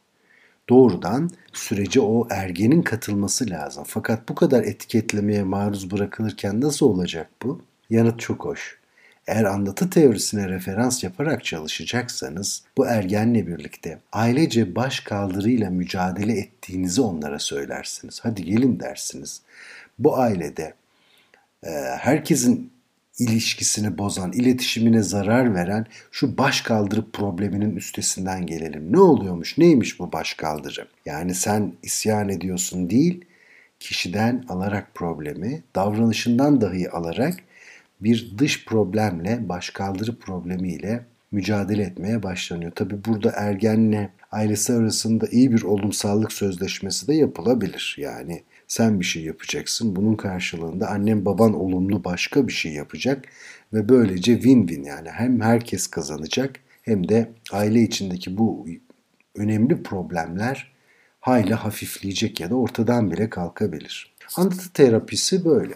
Doğrudan 0.69 1.30
sürece 1.54 2.02
o 2.02 2.28
ergenin 2.32 2.82
katılması 2.82 3.49
lazım. 3.49 3.84
Fakat 3.88 4.30
bu 4.30 4.36
kadar 4.36 4.63
etiketlemeye 4.63 5.43
maruz 5.43 5.91
bırakılırken 5.91 6.62
nasıl 6.62 6.86
olacak 6.86 7.30
bu? 7.43 7.62
Yanıt 7.89 8.19
çok 8.19 8.45
hoş. 8.45 8.80
Eğer 9.28 9.43
anlatı 9.43 9.89
teorisine 9.89 10.49
referans 10.49 11.04
yaparak 11.04 11.45
çalışacaksanız 11.45 12.63
bu 12.78 12.88
ergenle 12.88 13.47
birlikte 13.47 13.99
ailece 14.13 14.76
baş 14.76 14.99
kaldırıyla 14.99 15.69
mücadele 15.69 16.39
ettiğinizi 16.39 17.02
onlara 17.02 17.39
söylersiniz. 17.39 18.19
Hadi 18.23 18.43
gelin 18.43 18.80
dersiniz. 18.80 19.41
Bu 19.99 20.17
ailede 20.17 20.73
herkesin 21.99 22.72
ilişkisini 23.19 23.97
bozan, 23.97 24.32
iletişimine 24.32 25.04
zarar 25.04 25.56
veren 25.56 25.86
şu 26.12 26.38
baş 26.38 26.62
kaldırı 26.62 27.12
probleminin 27.12 27.76
üstesinden 27.76 28.45
gelelim. 28.45 28.93
Ne 28.93 28.99
oluyormuş, 28.99 29.58
neymiş 29.58 29.99
bu 29.99 30.12
baş 30.12 30.34
kaldırı? 30.34 30.88
Yani 31.06 31.36
sen 31.36 31.73
isyan 31.84 32.30
ediyorsun 32.30 32.89
değil, 32.89 33.26
kişiden 33.80 34.45
alarak 34.49 34.95
problemi, 34.95 35.63
davranışından 35.76 36.62
dahi 36.62 36.89
alarak 36.89 37.36
bir 38.02 38.34
dış 38.38 38.65
problemle, 38.65 39.49
başkaldırı 39.49 40.15
problemiyle 40.15 41.06
mücadele 41.32 41.84
etmeye 41.84 42.23
başlanıyor. 42.23 42.71
Tabi 42.71 43.06
burada 43.06 43.32
ergenle 43.36 44.10
ailesi 44.32 44.73
arasında 44.73 45.28
iyi 45.32 45.52
bir 45.52 45.62
olumsallık 45.62 46.34
sözleşmesi 46.34 47.08
de 47.08 47.13
yapılabilir. 47.13 47.95
Yani 47.99 48.43
sen 48.73 48.99
bir 48.99 49.05
şey 49.05 49.23
yapacaksın. 49.23 49.95
Bunun 49.95 50.15
karşılığında 50.15 50.89
annem 50.89 51.25
baban 51.25 51.53
olumlu 51.53 52.03
başka 52.03 52.47
bir 52.47 52.53
şey 52.53 52.73
yapacak 52.73 53.25
ve 53.73 53.89
böylece 53.89 54.33
win-win 54.33 54.88
yani 54.88 55.09
hem 55.09 55.41
herkes 55.41 55.88
kazanacak 55.88 56.59
hem 56.81 57.09
de 57.09 57.31
aile 57.51 57.81
içindeki 57.81 58.38
bu 58.38 58.67
önemli 59.36 59.83
problemler 59.83 60.73
hayli 61.19 61.53
hafifleyecek 61.53 62.39
ya 62.39 62.49
da 62.49 62.55
ortadan 62.55 63.12
bile 63.12 63.29
kalkabilir. 63.29 64.13
Anlatı 64.36 64.73
terapisi 64.73 65.45
böyle. 65.45 65.73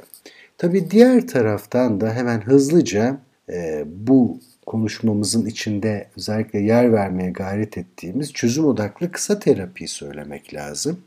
Tabi 0.57 0.91
diğer 0.91 1.27
taraftan 1.27 2.01
da 2.01 2.13
hemen 2.13 2.41
hızlıca 2.41 3.17
e, 3.49 3.83
bu 3.87 4.39
konuşmamızın 4.65 5.45
içinde 5.45 6.09
özellikle 6.17 6.59
yer 6.59 6.93
vermeye 6.93 7.31
gayret 7.31 7.77
ettiğimiz 7.77 8.33
çözüm 8.33 8.65
odaklı 8.65 9.11
kısa 9.11 9.39
terapiyi 9.39 9.87
söylemek 9.87 10.53
lazım. 10.53 11.06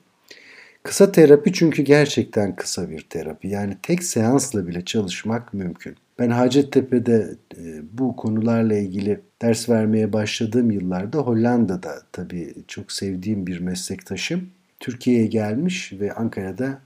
Kısa 0.82 1.12
terapi 1.12 1.52
çünkü 1.52 1.82
gerçekten 1.82 2.56
kısa 2.56 2.90
bir 2.90 3.00
terapi. 3.10 3.48
Yani 3.48 3.76
tek 3.82 4.02
seansla 4.02 4.66
bile 4.66 4.84
çalışmak 4.84 5.54
mümkün. 5.54 5.96
Ben 6.18 6.30
Hacettepe'de 6.30 7.36
e, 7.58 7.82
bu 7.92 8.16
konularla 8.16 8.74
ilgili 8.74 9.20
ders 9.42 9.68
vermeye 9.68 10.12
başladığım 10.12 10.70
yıllarda 10.70 11.18
Hollanda'da 11.18 12.02
tabii 12.12 12.54
çok 12.68 12.92
sevdiğim 12.92 13.46
bir 13.46 13.60
meslektaşım 13.60 14.50
Türkiye'ye 14.80 15.26
gelmiş 15.26 15.92
ve 15.92 16.12
Ankara'da 16.12 16.80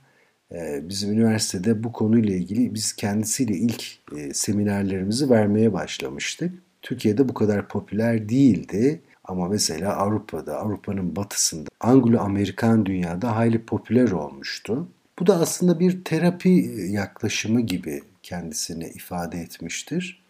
ee, 0.55 0.81
bizim 0.89 1.13
üniversitede 1.13 1.85
bu 1.85 1.93
konuyla 1.93 2.35
ilgili 2.35 2.75
biz 2.75 2.93
kendisiyle 2.93 3.55
ilk 3.55 3.85
e, 4.17 4.35
seminerlerimizi 4.35 5.31
vermeye 5.31 5.73
başlamıştık. 5.73 6.55
Türkiye'de 6.83 7.29
bu 7.29 7.35
kadar 7.35 7.69
popüler 7.69 8.29
değildi 8.29 9.01
ama 9.25 9.49
mesela 9.49 9.97
Avrupa'da, 9.97 10.59
Avrupa'nın 10.59 11.17
batısında, 11.17 11.71
Anglo-Amerikan 11.81 12.87
dünyada 12.87 13.37
hayli 13.37 13.65
popüler 13.65 14.11
olmuştu. 14.11 14.89
Bu 15.19 15.27
da 15.27 15.41
aslında 15.41 15.81
bir 15.81 16.05
terapi 16.05 16.49
yaklaşımı 16.91 17.61
gibi 17.61 18.03
kendisini 18.23 18.85
ifade 18.85 19.39
etmiştir. 19.39 20.25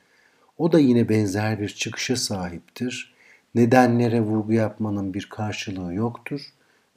O 0.58 0.72
da 0.72 0.78
yine 0.78 1.08
benzer 1.08 1.60
bir 1.60 1.68
çıkışa 1.68 2.16
sahiptir. 2.16 3.14
Nedenlere 3.54 4.20
vurgu 4.20 4.52
yapmanın 4.52 5.14
bir 5.14 5.28
karşılığı 5.30 5.94
yoktur. 5.94 6.40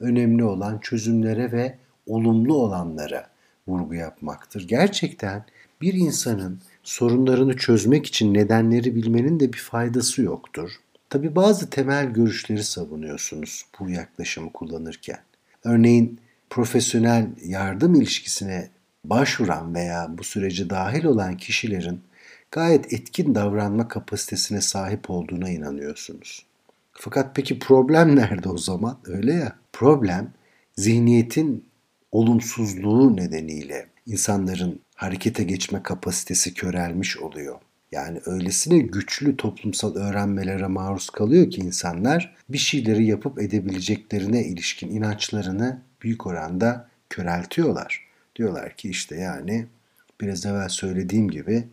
Önemli 0.00 0.44
olan 0.44 0.78
çözümlere 0.78 1.52
ve 1.52 1.78
olumlu 2.06 2.54
olanlara 2.54 3.26
vurgu 3.68 3.94
yapmaktır. 3.94 4.68
Gerçekten 4.68 5.44
bir 5.80 5.94
insanın 5.94 6.60
sorunlarını 6.82 7.56
çözmek 7.56 8.06
için 8.06 8.34
nedenleri 8.34 8.94
bilmenin 8.94 9.40
de 9.40 9.52
bir 9.52 9.58
faydası 9.58 10.22
yoktur. 10.22 10.70
Tabi 11.10 11.36
bazı 11.36 11.70
temel 11.70 12.06
görüşleri 12.06 12.64
savunuyorsunuz 12.64 13.66
bu 13.80 13.90
yaklaşımı 13.90 14.52
kullanırken. 14.52 15.18
Örneğin 15.64 16.20
profesyonel 16.50 17.26
yardım 17.44 17.94
ilişkisine 17.94 18.70
başvuran 19.04 19.74
veya 19.74 20.18
bu 20.18 20.24
sürece 20.24 20.70
dahil 20.70 21.04
olan 21.04 21.36
kişilerin 21.36 22.00
gayet 22.50 22.92
etkin 22.92 23.34
davranma 23.34 23.88
kapasitesine 23.88 24.60
sahip 24.60 25.10
olduğuna 25.10 25.50
inanıyorsunuz. 25.50 26.46
Fakat 26.92 27.36
peki 27.36 27.58
problem 27.58 28.16
nerede 28.16 28.48
o 28.48 28.58
zaman? 28.58 28.98
Öyle 29.04 29.32
ya. 29.32 29.56
Problem 29.72 30.32
zihniyetin 30.76 31.64
olumsuzluğu 32.12 33.16
nedeniyle 33.16 33.86
insanların 34.06 34.80
harekete 34.94 35.44
geçme 35.44 35.82
kapasitesi 35.82 36.54
körelmiş 36.54 37.18
oluyor. 37.18 37.58
Yani 37.92 38.20
öylesine 38.26 38.78
güçlü 38.78 39.36
toplumsal 39.36 39.94
öğrenmelere 39.94 40.66
maruz 40.66 41.10
kalıyor 41.10 41.50
ki 41.50 41.60
insanlar 41.60 42.36
bir 42.48 42.58
şeyleri 42.58 43.06
yapıp 43.06 43.42
edebileceklerine 43.42 44.44
ilişkin 44.44 44.90
inançlarını 44.90 45.82
büyük 46.02 46.26
oranda 46.26 46.88
köreltiyorlar. 47.10 48.08
Diyorlar 48.36 48.76
ki 48.76 48.90
işte 48.90 49.16
yani 49.16 49.66
biraz 50.20 50.46
evvel 50.46 50.68
söylediğim 50.68 51.30
gibi 51.30 51.64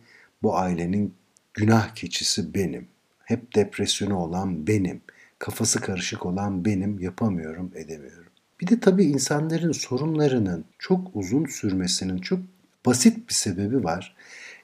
bu 0.42 0.56
ailenin 0.56 1.14
günah 1.54 1.94
keçisi 1.94 2.54
benim. 2.54 2.88
Hep 3.24 3.54
depresyonu 3.54 4.16
olan 4.16 4.66
benim. 4.66 5.00
Kafası 5.38 5.80
karışık 5.80 6.26
olan 6.26 6.64
benim. 6.64 6.98
Yapamıyorum, 6.98 7.72
edemiyorum. 7.74 8.32
Bir 8.60 8.66
de 8.66 8.80
tabii 8.80 9.04
insanların 9.04 9.72
sorunlarının 9.72 10.64
çok 10.78 11.16
uzun 11.16 11.46
sürmesinin 11.46 12.18
çok 12.18 12.38
basit 12.86 13.28
bir 13.28 13.34
sebebi 13.34 13.84
var. 13.84 14.16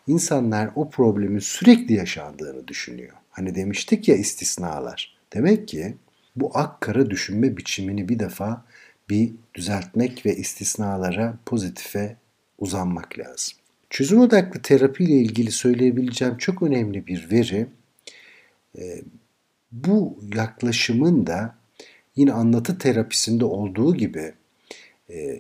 İnsanlar 0.07 0.71
o 0.75 0.91
problemin 0.91 1.38
sürekli 1.38 1.95
yaşandığını 1.95 2.69
düşünüyor. 2.69 3.12
Hani 3.31 3.55
demiştik 3.55 4.09
ya 4.09 4.17
istisnalar. 4.17 5.17
Demek 5.35 5.69
ki 5.69 5.95
bu 6.37 6.51
ak 6.55 6.81
kara 6.81 7.11
düşünme 7.11 7.57
biçimini 7.57 8.09
bir 8.09 8.19
defa 8.19 8.65
bir 9.11 9.33
düzeltmek 9.55 10.27
ve 10.27 10.37
istisnalara, 10.37 11.38
pozitife 11.47 12.17
uzanmak 12.59 13.19
lazım. 13.19 13.59
Çözüm 13.91 14.21
odaklı 14.21 14.62
terapi 14.62 15.05
ile 15.05 15.15
ilgili 15.15 15.51
söyleyebileceğim 15.51 16.37
çok 16.37 16.62
önemli 16.62 17.07
bir 17.07 17.31
veri. 17.31 17.67
E, 18.79 19.03
bu 19.73 20.19
yaklaşımın 20.35 21.27
da 21.27 21.55
yine 22.17 22.33
anlatı 22.33 22.79
terapisinde 22.79 23.45
olduğu 23.45 23.95
gibi 23.97 24.33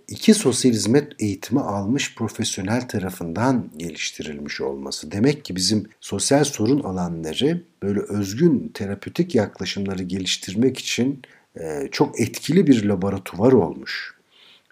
iki 0.08 0.34
sosyal 0.34 0.72
hizmet 0.72 1.12
eğitimi 1.18 1.60
almış 1.60 2.14
profesyonel 2.14 2.88
tarafından 2.88 3.70
geliştirilmiş 3.76 4.60
olması. 4.60 5.12
Demek 5.12 5.44
ki 5.44 5.56
bizim 5.56 5.88
sosyal 6.00 6.44
sorun 6.44 6.80
alanları 6.80 7.62
böyle 7.82 8.00
özgün 8.00 8.70
terapötik 8.74 9.34
yaklaşımları 9.34 10.02
geliştirmek 10.02 10.78
için 10.78 11.22
e, 11.60 11.88
çok 11.92 12.20
etkili 12.20 12.66
bir 12.66 12.84
laboratuvar 12.84 13.52
olmuş. 13.52 14.14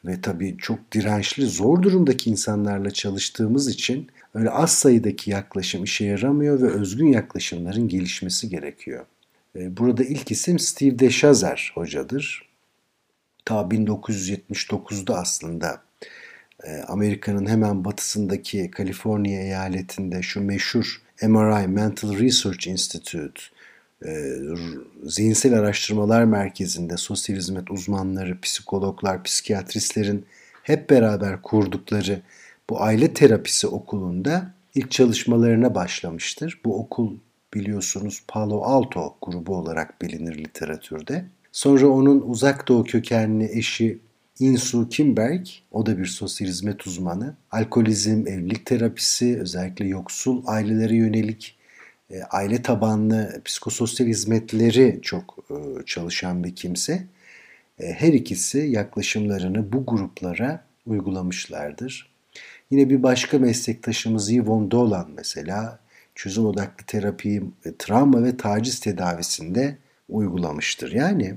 Ve 0.05 0.21
tabii 0.21 0.57
çok 0.59 0.93
dirençli, 0.93 1.47
zor 1.47 1.83
durumdaki 1.83 2.31
insanlarla 2.31 2.91
çalıştığımız 2.91 3.69
için 3.69 4.09
öyle 4.35 4.51
az 4.51 4.73
sayıdaki 4.73 5.31
yaklaşım 5.31 5.85
işe 5.85 6.05
yaramıyor 6.05 6.61
ve 6.63 6.71
özgün 6.71 7.13
yaklaşımların 7.13 7.89
gelişmesi 7.89 8.49
gerekiyor. 8.49 9.05
E, 9.57 9.77
burada 9.77 10.05
ilk 10.05 10.31
isim 10.31 10.59
Steve 10.59 10.99
DeShazer 10.99 11.73
hocadır. 11.75 12.50
Ta 13.45 13.55
1979'da 13.55 15.19
aslında 15.19 15.83
e, 16.65 16.83
Amerika'nın 16.89 17.47
hemen 17.47 17.85
batısındaki 17.85 18.71
Kaliforniya 18.71 19.43
eyaletinde 19.43 20.23
şu 20.23 20.41
meşhur 20.41 21.03
MRI 21.23 21.69
Mental 21.69 22.19
Research 22.19 22.67
Institute 22.67 23.43
e, 24.07 24.35
zihinsel 25.03 25.59
araştırmalar 25.59 26.25
merkezinde 26.25 26.97
sosyal 26.97 27.37
hizmet 27.37 27.71
uzmanları, 27.71 28.41
psikologlar, 28.41 29.23
psikiyatristlerin 29.23 30.27
hep 30.63 30.91
beraber 30.91 31.43
kurdukları 31.43 32.23
bu 32.71 32.83
aile 32.83 33.15
terapisi 33.15 33.67
okulunda 33.67 34.55
ilk 34.75 34.91
çalışmalarına 34.91 35.75
başlamıştır. 35.75 36.61
Bu 36.65 36.79
okul 36.79 37.17
biliyorsunuz 37.55 38.23
Palo 38.29 38.63
Alto 38.63 39.17
grubu 39.23 39.57
olarak 39.57 40.03
bilinir 40.03 40.39
literatürde. 40.39 41.25
Sonra 41.53 41.89
onun 41.89 42.21
uzak 42.21 42.69
doğu 42.69 42.85
kökenli 42.85 43.59
eşi 43.59 43.99
Insu 44.39 44.89
Kimberg, 44.89 45.47
o 45.71 45.87
da 45.87 45.99
bir 45.99 46.07
sosyal 46.07 46.49
hizmet 46.49 46.87
uzmanı. 46.87 47.37
Alkolizm, 47.51 48.27
evlilik 48.27 48.67
terapisi, 48.67 49.41
özellikle 49.41 49.87
yoksul 49.87 50.43
ailelere 50.47 50.97
yönelik 50.97 51.59
e, 52.11 52.23
aile 52.23 52.63
tabanlı 52.63 53.43
psikososyal 53.45 54.07
hizmetleri 54.07 54.99
çok 55.03 55.39
e, 55.51 55.55
çalışan 55.87 56.45
bir 56.45 56.57
kimse. 56.57 57.05
E, 57.79 57.93
her 57.93 58.13
ikisi 58.13 58.59
yaklaşımlarını 58.59 59.73
bu 59.73 59.87
gruplara 59.87 60.65
uygulamışlardır. 60.87 62.11
Yine 62.71 62.91
bir 62.91 63.03
başka 63.03 63.39
meslektaşımız 63.39 64.31
Yvonne 64.31 64.71
Dolan 64.71 65.11
mesela 65.17 65.79
çözüm 66.15 66.47
odaklı 66.47 66.87
terapiyi 66.87 67.43
travma 67.79 68.25
ve 68.25 68.37
taciz 68.37 68.81
tedavisinde 68.81 69.77
uygulamıştır. 70.11 70.93
Yani 70.93 71.37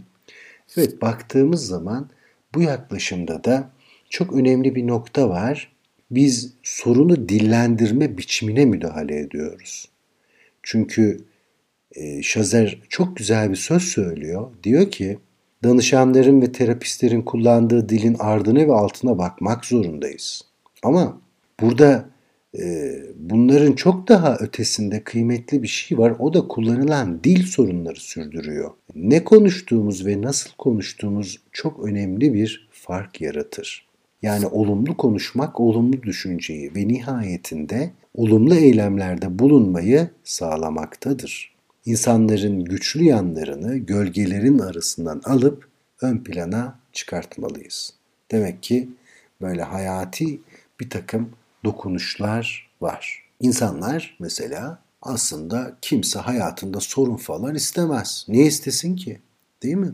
evet 0.77 1.01
baktığımız 1.01 1.67
zaman 1.67 2.09
bu 2.55 2.61
yaklaşımda 2.61 3.43
da 3.43 3.69
çok 4.09 4.33
önemli 4.33 4.75
bir 4.75 4.87
nokta 4.87 5.29
var. 5.29 5.71
Biz 6.11 6.53
sorunu 6.63 7.29
dillendirme 7.29 8.17
biçimine 8.17 8.65
müdahale 8.65 9.19
ediyoruz. 9.19 9.89
Çünkü 10.63 11.25
e, 11.91 12.23
Şazer 12.23 12.81
çok 12.89 13.17
güzel 13.17 13.51
bir 13.51 13.55
söz 13.55 13.83
söylüyor. 13.83 14.51
Diyor 14.63 14.91
ki 14.91 15.19
danışanların 15.63 16.41
ve 16.41 16.51
terapistlerin 16.51 17.21
kullandığı 17.21 17.89
dilin 17.89 18.15
ardına 18.19 18.67
ve 18.67 18.73
altına 18.73 19.17
bakmak 19.17 19.65
zorundayız. 19.65 20.41
Ama 20.83 21.21
burada 21.59 22.12
bunların 23.15 23.73
çok 23.73 24.07
daha 24.07 24.37
ötesinde 24.37 25.03
kıymetli 25.03 25.63
bir 25.63 25.67
şey 25.67 25.97
var. 25.97 26.13
O 26.19 26.33
da 26.33 26.47
kullanılan 26.47 27.23
dil 27.23 27.45
sorunları 27.45 27.99
sürdürüyor. 27.99 28.71
Ne 28.95 29.23
konuştuğumuz 29.23 30.05
ve 30.05 30.21
nasıl 30.21 30.49
konuştuğumuz 30.57 31.39
çok 31.51 31.85
önemli 31.85 32.33
bir 32.33 32.69
fark 32.71 33.21
yaratır. 33.21 33.87
Yani 34.21 34.47
olumlu 34.47 34.97
konuşmak 34.97 35.59
olumlu 35.59 36.03
düşünceyi 36.03 36.75
ve 36.75 36.87
nihayetinde 36.87 37.91
olumlu 38.15 38.55
eylemlerde 38.55 39.39
bulunmayı 39.39 40.09
sağlamaktadır. 40.23 41.53
İnsanların 41.85 42.65
güçlü 42.65 43.03
yanlarını 43.03 43.77
gölgelerin 43.77 44.59
arasından 44.59 45.21
alıp 45.25 45.67
ön 46.01 46.17
plana 46.17 46.79
çıkartmalıyız. 46.93 47.93
Demek 48.31 48.63
ki 48.63 48.89
böyle 49.41 49.61
hayati 49.61 50.39
bir 50.79 50.89
takım 50.89 51.29
dokunuşlar 51.63 52.69
var. 52.81 53.23
İnsanlar 53.39 54.17
mesela 54.19 54.79
aslında 55.01 55.77
kimse 55.81 56.19
hayatında 56.19 56.79
sorun 56.79 57.15
falan 57.15 57.55
istemez. 57.55 58.25
Niye 58.27 58.45
istesin 58.45 58.95
ki? 58.95 59.21
Değil 59.63 59.75
mi? 59.75 59.91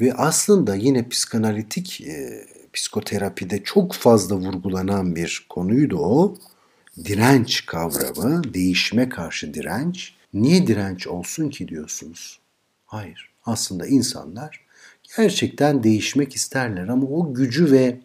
Ve 0.00 0.14
aslında 0.14 0.74
yine 0.74 1.08
psikanalitik 1.08 2.00
e, 2.00 2.46
psikoterapide 2.72 3.62
çok 3.64 3.92
fazla 3.92 4.36
vurgulanan 4.36 5.16
bir 5.16 5.46
konuydu 5.48 5.96
o. 5.98 6.36
Direnç 7.04 7.66
kavramı, 7.66 8.54
değişime 8.54 9.08
karşı 9.08 9.54
direnç. 9.54 10.14
Niye 10.34 10.66
direnç 10.66 11.06
olsun 11.06 11.50
ki 11.50 11.68
diyorsunuz? 11.68 12.40
Hayır. 12.86 13.30
Aslında 13.44 13.86
insanlar 13.86 14.60
gerçekten 15.16 15.82
değişmek 15.82 16.36
isterler 16.36 16.88
ama 16.88 17.06
o 17.06 17.34
gücü 17.34 17.72
ve 17.72 18.00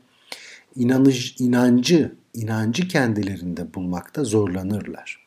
inanış, 0.75 1.35
inancı, 1.39 2.15
inancı 2.33 2.87
kendilerinde 2.87 3.73
bulmakta 3.73 4.23
zorlanırlar. 4.23 5.23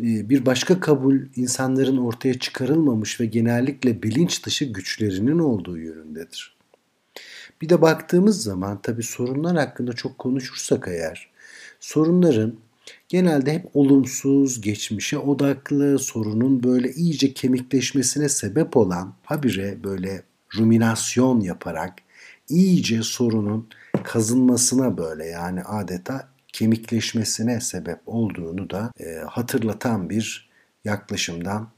Ee, 0.00 0.28
bir 0.28 0.46
başka 0.46 0.80
kabul 0.80 1.20
insanların 1.36 1.96
ortaya 1.96 2.38
çıkarılmamış 2.38 3.20
ve 3.20 3.26
genellikle 3.26 4.02
bilinç 4.02 4.46
dışı 4.46 4.64
güçlerinin 4.64 5.38
olduğu 5.38 5.78
yönündedir. 5.78 6.56
Bir 7.62 7.68
de 7.68 7.82
baktığımız 7.82 8.42
zaman 8.42 8.82
tabi 8.82 9.02
sorunlar 9.02 9.56
hakkında 9.56 9.92
çok 9.92 10.18
konuşursak 10.18 10.88
eğer 10.88 11.30
sorunların 11.80 12.54
genelde 13.08 13.52
hep 13.52 13.76
olumsuz, 13.76 14.60
geçmişe 14.60 15.18
odaklı, 15.18 15.98
sorunun 15.98 16.62
böyle 16.62 16.92
iyice 16.92 17.32
kemikleşmesine 17.34 18.28
sebep 18.28 18.76
olan 18.76 19.14
habire 19.24 19.84
böyle 19.84 20.22
ruminasyon 20.56 21.40
yaparak 21.40 21.94
iyice 22.48 23.02
sorunun 23.02 23.68
kazınmasına 24.06 24.98
böyle 24.98 25.26
yani 25.26 25.62
adeta 25.62 26.28
kemikleşmesine 26.52 27.60
sebep 27.60 28.00
olduğunu 28.06 28.70
da 28.70 28.92
e, 29.00 29.14
hatırlatan 29.26 30.10
bir 30.10 30.50
yaklaşımdan 30.84 31.68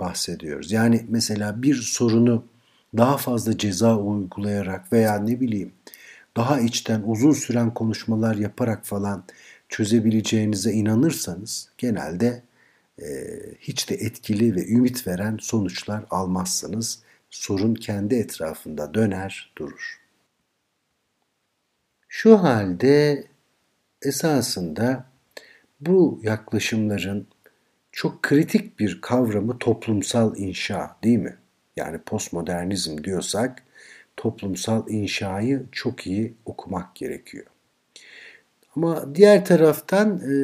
bahsediyoruz. 0.00 0.72
Yani 0.72 1.06
mesela 1.08 1.62
bir 1.62 1.74
sorunu 1.74 2.44
daha 2.96 3.16
fazla 3.16 3.58
ceza 3.58 3.96
uygulayarak 3.96 4.92
veya 4.92 5.14
ne 5.14 5.40
bileyim 5.40 5.72
daha 6.36 6.60
içten 6.60 7.02
uzun 7.06 7.32
süren 7.32 7.74
konuşmalar 7.74 8.34
yaparak 8.34 8.86
falan 8.86 9.24
çözebileceğinize 9.68 10.72
inanırsanız 10.72 11.68
genelde 11.78 12.42
e, 12.98 13.06
hiç 13.60 13.90
de 13.90 13.94
etkili 13.94 14.56
ve 14.56 14.66
ümit 14.66 15.06
veren 15.06 15.38
sonuçlar 15.40 16.04
almazsınız. 16.10 17.02
Sorun 17.30 17.74
kendi 17.74 18.14
etrafında 18.14 18.94
döner 18.94 19.52
durur. 19.58 20.01
Şu 22.14 22.42
halde 22.42 23.24
esasında 24.02 25.04
bu 25.80 26.20
yaklaşımların 26.22 27.26
çok 27.92 28.22
kritik 28.22 28.78
bir 28.78 29.00
kavramı 29.00 29.58
toplumsal 29.58 30.36
inşa 30.36 30.96
değil 31.04 31.18
mi? 31.18 31.36
Yani 31.76 31.98
postmodernizm 31.98 33.04
diyorsak 33.04 33.62
toplumsal 34.16 34.88
inşayı 34.88 35.66
çok 35.72 36.06
iyi 36.06 36.34
okumak 36.44 36.94
gerekiyor. 36.94 37.46
Ama 38.76 39.14
diğer 39.14 39.44
taraftan 39.44 40.18
e, 40.18 40.34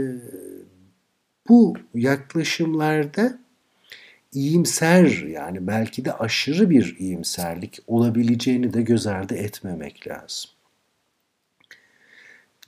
bu 1.48 1.76
yaklaşımlarda 1.94 3.38
iyimser 4.32 5.06
yani 5.28 5.66
belki 5.66 6.04
de 6.04 6.12
aşırı 6.12 6.70
bir 6.70 6.96
iyimserlik 6.98 7.78
olabileceğini 7.86 8.72
de 8.72 8.82
göz 8.82 9.06
ardı 9.06 9.34
etmemek 9.34 10.08
lazım. 10.08 10.50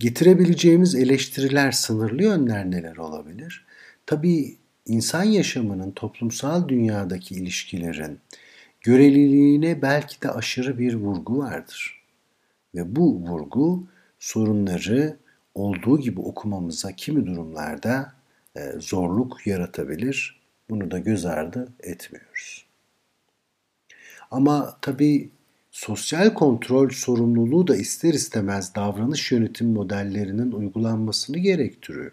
Getirebileceğimiz 0.01 0.95
eleştiriler, 0.95 1.73
sınırlı 1.73 2.23
yönler 2.23 2.71
neler 2.71 2.97
olabilir? 2.97 3.65
Tabii 4.07 4.57
insan 4.87 5.23
yaşamının 5.23 5.91
toplumsal 5.91 6.69
dünyadaki 6.69 7.35
ilişkilerin 7.35 8.19
göreliliğine 8.81 9.83
belki 9.83 10.23
de 10.23 10.31
aşırı 10.31 10.79
bir 10.79 10.95
vurgu 10.95 11.39
vardır. 11.39 12.03
Ve 12.75 12.97
bu 12.97 13.15
vurgu 13.15 13.87
sorunları 14.19 15.17
olduğu 15.55 16.01
gibi 16.01 16.21
okumamıza 16.21 16.93
kimi 16.93 17.27
durumlarda 17.27 18.13
e, 18.57 18.73
zorluk 18.79 19.47
yaratabilir. 19.47 20.41
Bunu 20.71 20.91
da 20.91 20.99
göz 20.99 21.27
ardı 21.27 21.69
etmiyoruz. 21.81 22.67
Ama 24.31 24.79
tabii 24.83 25.31
sosyal 25.81 26.35
kontrol 26.35 26.91
sorumluluğu 26.91 27.69
da 27.69 27.77
ister 27.77 28.15
istemez 28.15 28.75
davranış 28.75 29.33
yönetim 29.33 29.73
modellerinin 29.73 30.53
uygulanmasını 30.53 31.39
gerektiriyor. 31.39 32.13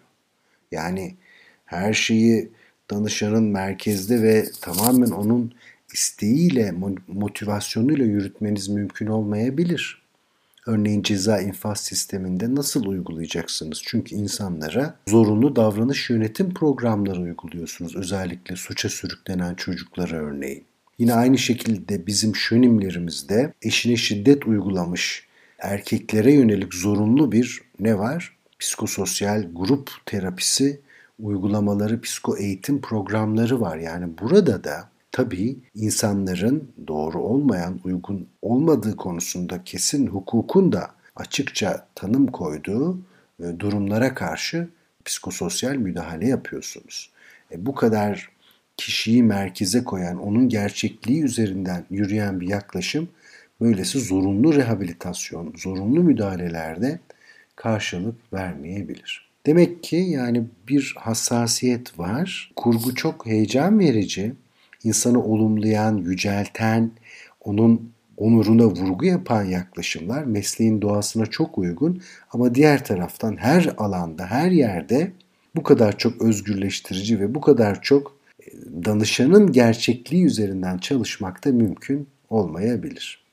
Yani 0.72 1.14
her 1.64 1.92
şeyi 1.92 2.50
danışanın 2.90 3.44
merkezde 3.44 4.22
ve 4.22 4.44
tamamen 4.60 5.10
onun 5.10 5.52
isteğiyle, 5.92 6.74
motivasyonuyla 7.08 8.04
yürütmeniz 8.04 8.68
mümkün 8.68 9.06
olmayabilir. 9.06 10.02
Örneğin 10.66 11.02
ceza 11.02 11.40
infaz 11.40 11.80
sisteminde 11.80 12.54
nasıl 12.54 12.86
uygulayacaksınız? 12.86 13.82
Çünkü 13.84 14.14
insanlara 14.14 14.96
zorunlu 15.08 15.56
davranış 15.56 16.10
yönetim 16.10 16.54
programları 16.54 17.20
uyguluyorsunuz. 17.20 17.96
Özellikle 17.96 18.56
suça 18.56 18.88
sürüklenen 18.88 19.54
çocuklara 19.54 20.16
örneğin. 20.16 20.64
Yine 20.98 21.14
aynı 21.14 21.38
şekilde 21.38 22.06
bizim 22.06 22.36
şönimlerimizde 22.36 23.54
eşine 23.62 23.96
şiddet 23.96 24.46
uygulamış 24.46 25.28
erkeklere 25.58 26.32
yönelik 26.32 26.74
zorunlu 26.74 27.32
bir 27.32 27.60
ne 27.80 27.98
var? 27.98 28.36
Psikososyal 28.58 29.48
grup 29.52 29.90
terapisi 30.06 30.80
uygulamaları, 31.18 32.00
psiko 32.00 32.36
eğitim 32.36 32.80
programları 32.80 33.60
var. 33.60 33.76
Yani 33.76 34.18
burada 34.20 34.64
da 34.64 34.88
tabii 35.12 35.58
insanların 35.74 36.68
doğru 36.86 37.18
olmayan, 37.18 37.80
uygun 37.84 38.28
olmadığı 38.42 38.96
konusunda 38.96 39.64
kesin 39.64 40.06
hukukun 40.06 40.72
da 40.72 40.90
açıkça 41.16 41.86
tanım 41.94 42.26
koyduğu 42.26 42.98
e, 43.40 43.44
durumlara 43.58 44.14
karşı 44.14 44.68
psikososyal 45.04 45.74
müdahale 45.74 46.28
yapıyorsunuz. 46.28 47.10
E, 47.52 47.66
bu 47.66 47.74
kadar 47.74 48.30
kişiyi 48.78 49.22
merkeze 49.22 49.84
koyan, 49.84 50.18
onun 50.18 50.48
gerçekliği 50.48 51.22
üzerinden 51.22 51.84
yürüyen 51.90 52.40
bir 52.40 52.48
yaklaşım 52.48 53.08
böylesi 53.60 54.00
zorunlu 54.00 54.54
rehabilitasyon, 54.54 55.52
zorunlu 55.56 56.02
müdahalelerde 56.02 56.98
karşılık 57.56 58.32
vermeyebilir. 58.32 59.28
Demek 59.46 59.82
ki 59.82 59.96
yani 59.96 60.44
bir 60.68 60.94
hassasiyet 60.98 61.98
var. 61.98 62.52
Kurgu 62.56 62.94
çok 62.94 63.26
heyecan 63.26 63.78
verici 63.78 64.32
insanı 64.84 65.24
olumlayan, 65.24 65.96
yücelten, 65.96 66.90
onun 67.40 67.92
onuruna 68.16 68.64
vurgu 68.64 69.04
yapan 69.04 69.44
yaklaşımlar 69.44 70.24
mesleğin 70.24 70.82
doğasına 70.82 71.26
çok 71.26 71.58
uygun 71.58 72.02
ama 72.32 72.54
diğer 72.54 72.84
taraftan 72.84 73.36
her 73.36 73.74
alanda, 73.78 74.26
her 74.26 74.50
yerde 74.50 75.12
bu 75.56 75.62
kadar 75.62 75.98
çok 75.98 76.22
özgürleştirici 76.22 77.20
ve 77.20 77.34
bu 77.34 77.40
kadar 77.40 77.82
çok 77.82 78.17
danışanın 78.84 79.52
gerçekliği 79.52 80.24
üzerinden 80.24 80.78
çalışmak 80.78 81.44
da 81.44 81.52
mümkün 81.52 82.08
olmayabilir. 82.30 83.24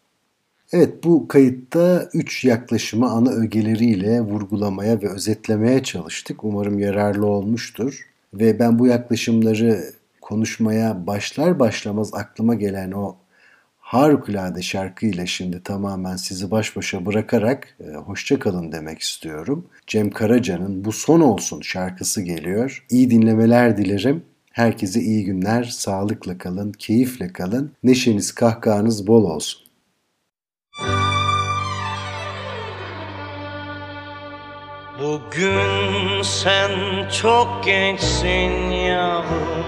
Evet 0.71 1.03
bu 1.03 1.27
kayıtta 1.27 2.09
üç 2.13 2.45
yaklaşımı 2.45 3.09
ana 3.09 3.31
ögeleriyle 3.31 4.21
vurgulamaya 4.21 5.01
ve 5.01 5.09
özetlemeye 5.09 5.83
çalıştık. 5.83 6.43
Umarım 6.43 6.79
yararlı 6.79 7.25
olmuştur. 7.25 8.09
Ve 8.33 8.59
ben 8.59 8.79
bu 8.79 8.87
yaklaşımları 8.87 9.83
konuşmaya 10.21 11.07
başlar 11.07 11.59
başlamaz 11.59 12.13
aklıma 12.13 12.55
gelen 12.55 12.91
o 12.91 13.15
harikulade 13.79 14.61
şarkıyla 14.61 15.25
şimdi 15.25 15.63
tamamen 15.63 16.15
sizi 16.15 16.51
baş 16.51 16.75
başa 16.75 17.05
bırakarak 17.05 17.77
e, 17.79 17.95
hoşça 17.95 18.39
kalın 18.39 18.71
demek 18.71 18.99
istiyorum. 18.99 19.67
Cem 19.87 20.09
Karaca'nın 20.09 20.85
Bu 20.85 20.91
Son 20.91 21.21
Olsun 21.21 21.61
şarkısı 21.61 22.21
geliyor. 22.21 22.85
İyi 22.89 23.11
dinlemeler 23.11 23.77
dilerim. 23.77 24.23
Herkese 24.55 24.99
iyi 24.99 25.25
günler, 25.25 25.63
sağlıkla 25.63 26.37
kalın, 26.37 26.71
keyifle 26.71 27.33
kalın, 27.33 27.71
neşeniz 27.83 28.35
kahkahanız 28.35 29.07
bol 29.07 29.23
olsun. 29.23 29.61
Bugün 34.99 36.21
sen 36.21 36.71
çok 37.21 37.61
gençsin 37.65 38.71
yavrum. 38.71 39.65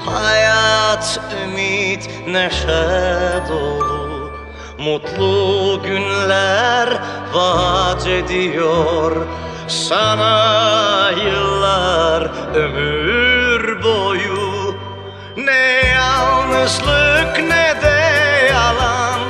Hayat, 0.00 1.20
ümit, 1.44 2.10
neşe 2.28 3.42
dolu. 3.48 4.30
Mutlu 4.78 5.82
günler 5.82 6.88
vaat 7.34 8.06
ediyor. 8.06 9.26
Sana 9.68 11.10
yıllar 11.10 12.30
ömür 12.54 13.35
boyu. 13.86 14.74
Ne 15.36 15.66
yalnızlık 15.94 17.38
ne 17.38 17.82
de 17.82 18.00
yalan. 18.52 19.20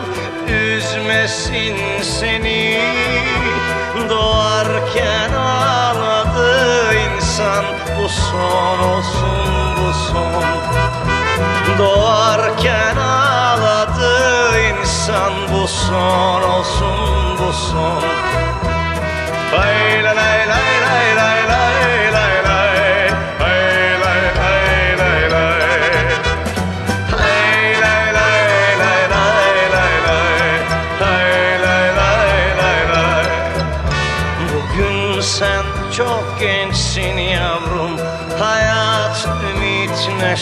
Üzmesin 0.49 1.77
seni. 2.03 2.81
Doğarken 4.11 5.33
ağladı 5.33 6.95
insan. 6.95 7.65
Bu 7.99 8.09
son 8.09 8.79
olsun 8.79 9.77
bu 9.77 9.93
son. 9.93 10.45
Doğarken 11.79 12.97
ağladı 12.97 14.59
insan. 14.59 15.33
Bu 15.53 15.69
son 15.69 16.43
olsun 16.43 17.39
bu 17.39 17.53
son 17.53 18.03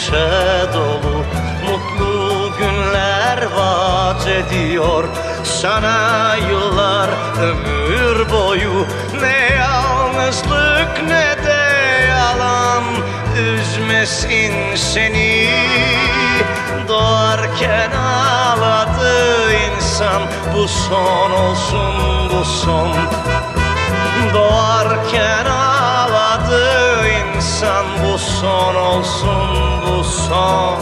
neşe 0.05 0.73
dolu 0.73 1.25
Mutlu 1.65 2.51
günler 2.57 3.47
vaat 3.55 4.27
ediyor. 4.27 5.03
Sana 5.43 6.35
yıllar 6.49 7.09
ömür 7.41 8.31
boyu 8.31 8.87
Ne 9.21 9.55
yalnızlık 9.55 11.03
ne 11.07 11.45
de 11.45 12.05
yalan 12.09 12.83
Üzmesin 13.37 14.75
seni. 14.75 15.49
Doğarken 16.87 17.91
ağladı 17.91 19.53
insan 19.53 20.21
Bu 20.55 20.67
son 20.67 21.31
olsun 21.31 21.93
bu 22.29 22.45
son. 22.45 22.91
Doğarken 24.33 25.45
ağladı 25.45 27.07
insan 27.07 27.85
bu 28.03 28.17
son 28.17 28.75
olsun 28.75 29.54
son 30.05 30.79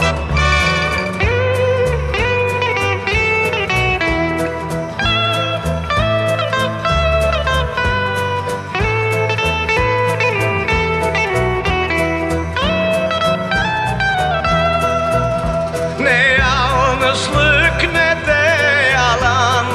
Ne 16.00 16.36
yalnızlık 16.38 17.92
ne 17.92 18.16
de 18.26 18.44
yalan 18.92 19.66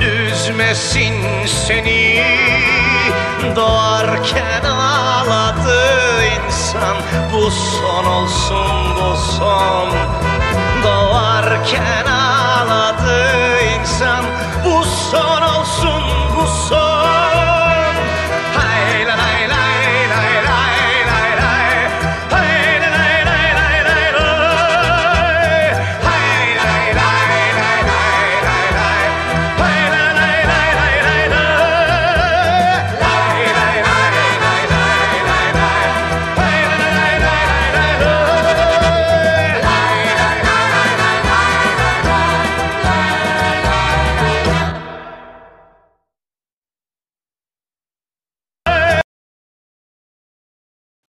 Üzmesin 0.00 1.14
seni. 1.46 2.24
Doğarken 3.56 4.64
ağladı 4.64 6.24
insan 6.24 6.96
Bu 7.38 7.50
son 7.50 8.04
olsun 8.04 8.96
bu 8.96 9.16
son. 9.16 9.88
Doğarken 10.84 12.06
ağladı 12.06 13.30
insan. 13.80 14.24
Bu 14.64 14.84
son 14.84 15.42
olsun 15.42 16.02
bu 16.36 16.46
son 16.68 17.27